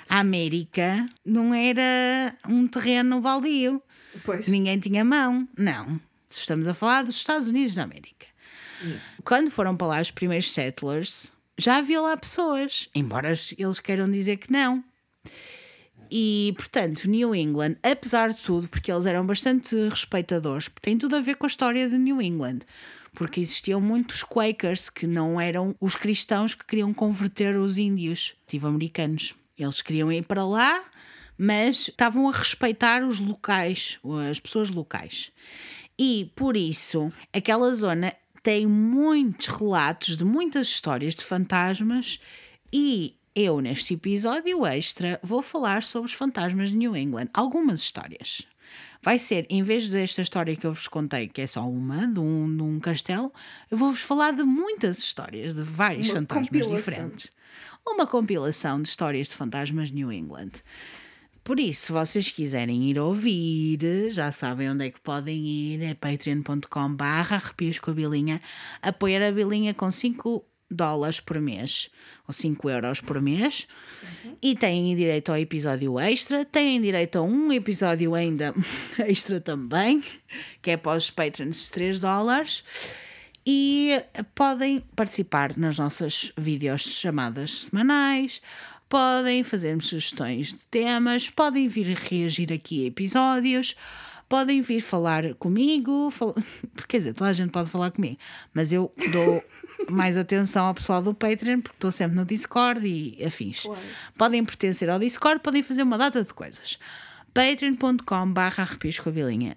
[0.10, 3.82] a América não era um terreno baldio.
[4.24, 4.48] Pois.
[4.48, 5.48] Ninguém tinha mão.
[5.58, 6.00] Não.
[6.30, 8.28] Estamos a falar dos Estados Unidos da América.
[9.24, 14.38] Quando foram para lá os primeiros settlers, já havia lá pessoas, embora eles queiram dizer
[14.38, 14.84] que não.
[16.12, 21.22] E, portanto, New England, apesar de tudo, porque eles eram bastante respeitadores, tem tudo a
[21.22, 22.60] ver com a história de New England,
[23.20, 28.66] porque existiam muitos Quakers que não eram os cristãos que queriam converter os índios, tipo
[28.66, 29.36] americanos.
[29.58, 30.82] Eles queriam ir para lá,
[31.38, 34.00] mas estavam a respeitar os locais,
[34.30, 35.34] as pessoas locais.
[36.00, 42.22] E por isso, aquela zona tem muitos relatos de muitas histórias de fantasmas
[42.72, 47.28] e eu, neste episódio extra, vou falar sobre os fantasmas de New England.
[47.34, 48.48] Algumas histórias.
[49.02, 52.20] Vai ser, em vez desta história que eu vos contei, que é só uma, de
[52.20, 53.32] um, de um castelo,
[53.72, 56.78] eu vou-vos falar de muitas histórias, de vários Uma fantasmas compilação.
[56.78, 57.32] diferentes.
[57.88, 60.52] Uma compilação de histórias de fantasmas New England.
[61.44, 65.94] Por isso, se vocês quiserem ir ouvir, já sabem onde é que podem ir, é
[65.96, 68.42] patreon.com barra arrepios com a Bilinha,
[68.82, 71.90] apoiar a Bilinha com 5 dólares por mês,
[72.28, 73.68] ou 5 euros por mês,
[74.42, 78.54] e têm direito ao episódio extra, têm direito a um episódio ainda
[79.00, 80.04] extra também,
[80.62, 82.64] que é para os patrons de 3 dólares,
[83.46, 84.00] e
[84.36, 88.42] podem participar nas nossas vídeos chamadas semanais,
[88.88, 93.76] podem fazer-me sugestões de temas, podem vir reagir aqui a episódios,
[94.28, 96.36] podem vir falar comigo, fal...
[96.88, 98.18] quer dizer, toda a gente pode falar comigo,
[98.54, 99.44] mas eu dou
[99.88, 103.62] mais atenção ao pessoal do Patreon porque estou sempre no Discord e afins.
[103.62, 103.82] Claro.
[104.18, 106.78] Podem pertencer ao Discord, podem fazer uma data de coisas.
[107.34, 108.68] patreon.com barra.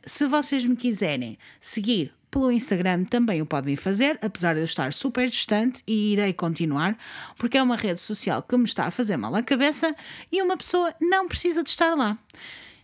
[0.05, 4.93] Se vocês me quiserem seguir pelo Instagram também o podem fazer, apesar de eu estar
[4.93, 6.97] super distante e irei continuar,
[7.36, 9.94] porque é uma rede social que me está a fazer mal à cabeça
[10.32, 12.16] e uma pessoa não precisa de estar lá.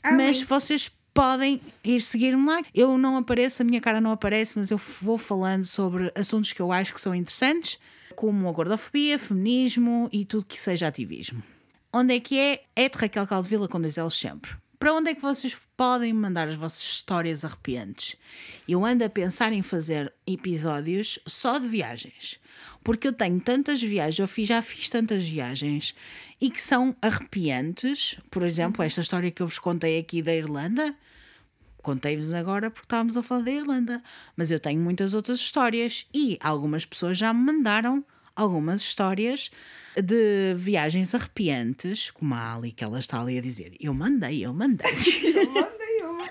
[0.02, 0.46] Ah, mas bem.
[0.46, 2.62] vocês podem ir seguir-me lá.
[2.72, 6.62] Eu não apareço, a minha cara não aparece, mas eu vou falando sobre assuntos que
[6.62, 7.76] eu acho que são interessantes,
[8.14, 11.42] como a gordofobia, feminismo e tudo que seja ativismo.
[11.92, 12.62] Onde é que é?
[12.76, 14.52] É de Raquel Caldevila com dois L's sempre.
[14.78, 18.14] para onde é que vocês podem mandar as vossas histórias arrepiantes?
[18.68, 22.38] Eu ando a pensar em fazer episódios só de viagens.
[22.84, 25.96] Porque eu tenho tantas viagens, eu fiz, já fiz tantas viagens
[26.40, 28.16] e que são arrepiantes.
[28.30, 30.94] Por exemplo, esta história que eu vos contei aqui da Irlanda.
[31.88, 34.02] Contei-vos agora porque estávamos a falar da Irlanda.
[34.36, 38.04] Mas eu tenho muitas outras histórias e algumas pessoas já me mandaram
[38.36, 39.50] algumas histórias
[39.96, 43.74] de viagens arrepiantes, como a Ali, que ela está ali a dizer.
[43.80, 44.86] Eu mandei, eu mandei.
[45.34, 46.30] Eu mandei uma.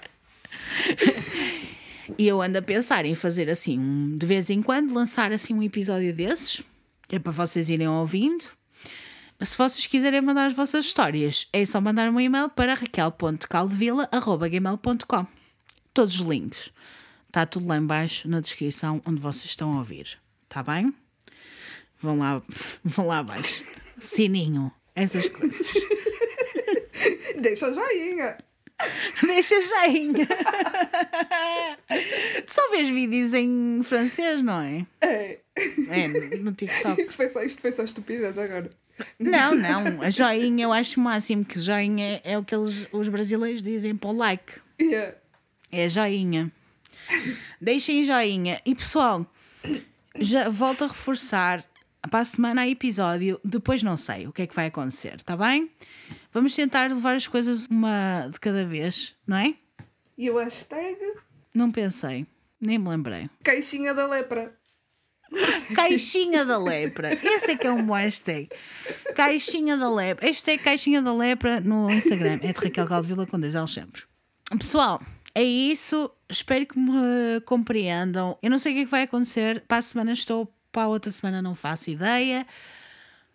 [2.19, 5.55] E eu ando a pensar em fazer assim, um- de vez em quando, lançar assim
[5.55, 6.61] um episódio desses,
[7.07, 8.45] que é para vocês irem ouvindo.
[9.41, 15.36] Se vocês quiserem mandar as vossas histórias, é só mandar um e-mail para raquel.caldevila.gmail.com
[15.98, 16.69] Todos os links.
[17.26, 20.19] Está tudo lá em baixo na descrição onde vocês estão a ouvir.
[20.44, 20.94] Está bem?
[21.99, 22.40] Vão lá,
[22.86, 23.64] vão lá abaixo.
[23.98, 24.72] Sininho.
[24.94, 25.74] Essas coisas.
[27.41, 28.38] Deixa joinha.
[29.24, 30.28] Deixa joinha.
[32.45, 34.86] Tu só vês vídeos em francês, não é?
[35.02, 35.40] É.
[35.90, 36.07] É,
[36.38, 37.02] no TikTok.
[37.02, 38.69] Isso foi só, isto foi só estupidez agora.
[39.18, 40.03] Não, não.
[40.03, 43.95] A joinha eu acho o máximo que joinha é o que eles, os brasileiros dizem
[43.95, 44.61] para o like.
[44.80, 45.15] Yeah.
[45.72, 46.52] É joinha.
[47.61, 48.61] Deixem joinha.
[48.65, 49.26] E pessoal,
[50.19, 51.64] já volto a reforçar.
[52.10, 53.39] Para a semana há episódio.
[53.44, 55.69] Depois não sei o que é que vai acontecer, está bem?
[56.31, 59.56] Vamos tentar levar as coisas uma de cada vez, não é?
[60.18, 60.98] E o hashtag
[61.53, 62.26] Não pensei.
[62.61, 63.30] Nem me lembrei.
[63.44, 64.56] caixinha da lepra.
[65.76, 67.14] Caixinha da lepra.
[67.14, 68.49] Esse é que é um bom hashtag.
[69.15, 70.26] Caixinha da lepra.
[70.26, 72.39] Hashtag Caixinha da lepra no Instagram.
[72.41, 74.03] É de Raquel Calvila com dois sempre.
[74.57, 75.02] Pessoal,
[75.38, 76.09] é isso.
[76.27, 78.35] Espero que me compreendam.
[78.41, 79.61] Eu não sei o que é que vai acontecer.
[79.68, 82.43] Para a semana estou, para a outra semana não faço ideia.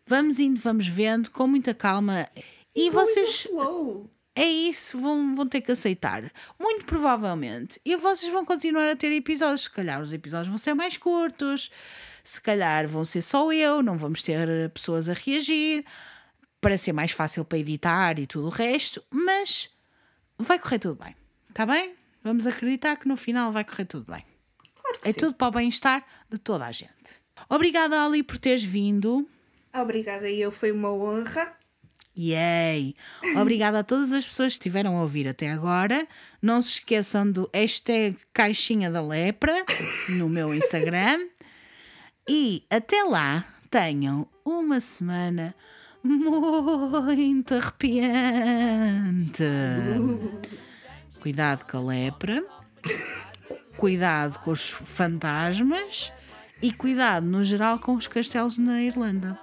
[0.05, 2.29] Vamos indo, vamos vendo, com muita calma.
[2.75, 3.47] E the vocês.
[4.35, 6.29] É isso, vão, vão ter que aceitar.
[6.59, 7.81] Muito provavelmente.
[7.85, 9.63] E vocês vão continuar a ter episódios.
[9.63, 11.71] Se calhar os episódios vão ser mais curtos.
[12.25, 13.81] Se calhar vão ser só eu.
[13.81, 15.85] Não vamos ter pessoas a reagir.
[16.61, 19.01] Para ser mais fácil para editar e tudo o resto.
[19.09, 19.71] Mas
[20.37, 21.22] vai correr tudo bem.
[21.53, 21.93] Está bem?
[22.25, 24.25] Vamos acreditar que no final vai correr tudo bem.
[24.81, 25.21] Claro que É sim.
[25.21, 27.21] tudo para o bem-estar de toda a gente.
[27.47, 29.29] Obrigada, Ali, por teres vindo.
[29.75, 31.53] Obrigada, eu foi uma honra.
[32.19, 32.95] Yay!
[33.37, 36.09] Obrigada a todas as pessoas que estiveram a ouvir até agora.
[36.41, 39.63] Não se esqueçam do hashtag Caixinha da Lepra
[40.09, 41.27] no meu Instagram.
[42.27, 45.55] E até lá tenham uma semana
[46.03, 49.43] muito arrepiante.
[51.23, 52.45] Cuidado com a lepra,
[53.77, 56.13] cuidado com os fantasmas
[56.61, 59.39] e cuidado no geral com os castelos na Irlanda.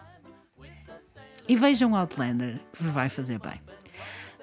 [1.47, 3.61] E vejam Outlander, que vos vai fazer bem.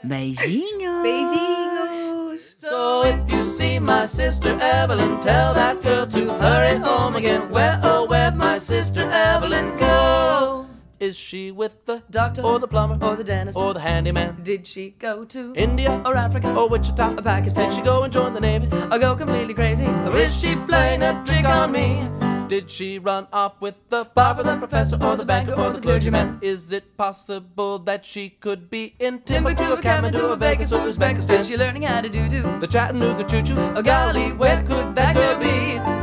[0.03, 1.03] Beijinhos!
[1.03, 2.57] Beijinhos!
[2.57, 7.51] So if you see my sister Evelyn, tell that girl to hurry home again.
[7.51, 10.46] Where, oh, where my sister Evelyn go?
[10.99, 14.39] Is she with the doctor or the plumber or the dentist or the handyman?
[14.43, 17.69] Did she go to India or Africa or Wichita or Pakistan?
[17.69, 18.67] Did she go and join the Navy?
[18.91, 19.85] or go completely crazy?
[19.85, 22.09] Or is she playing a trick on me?
[22.49, 26.39] Did she run off with the barber, the professor, or the banker, or the clergyman?
[26.41, 31.41] Is it possible that she could be in Timbuktu, or Kathmandu, or Vegas, or Uzbekistan?
[31.41, 32.43] Is she learning how to do do?
[32.61, 35.96] The Chattanooga Choo Choo, Oh golly, where could that girl be?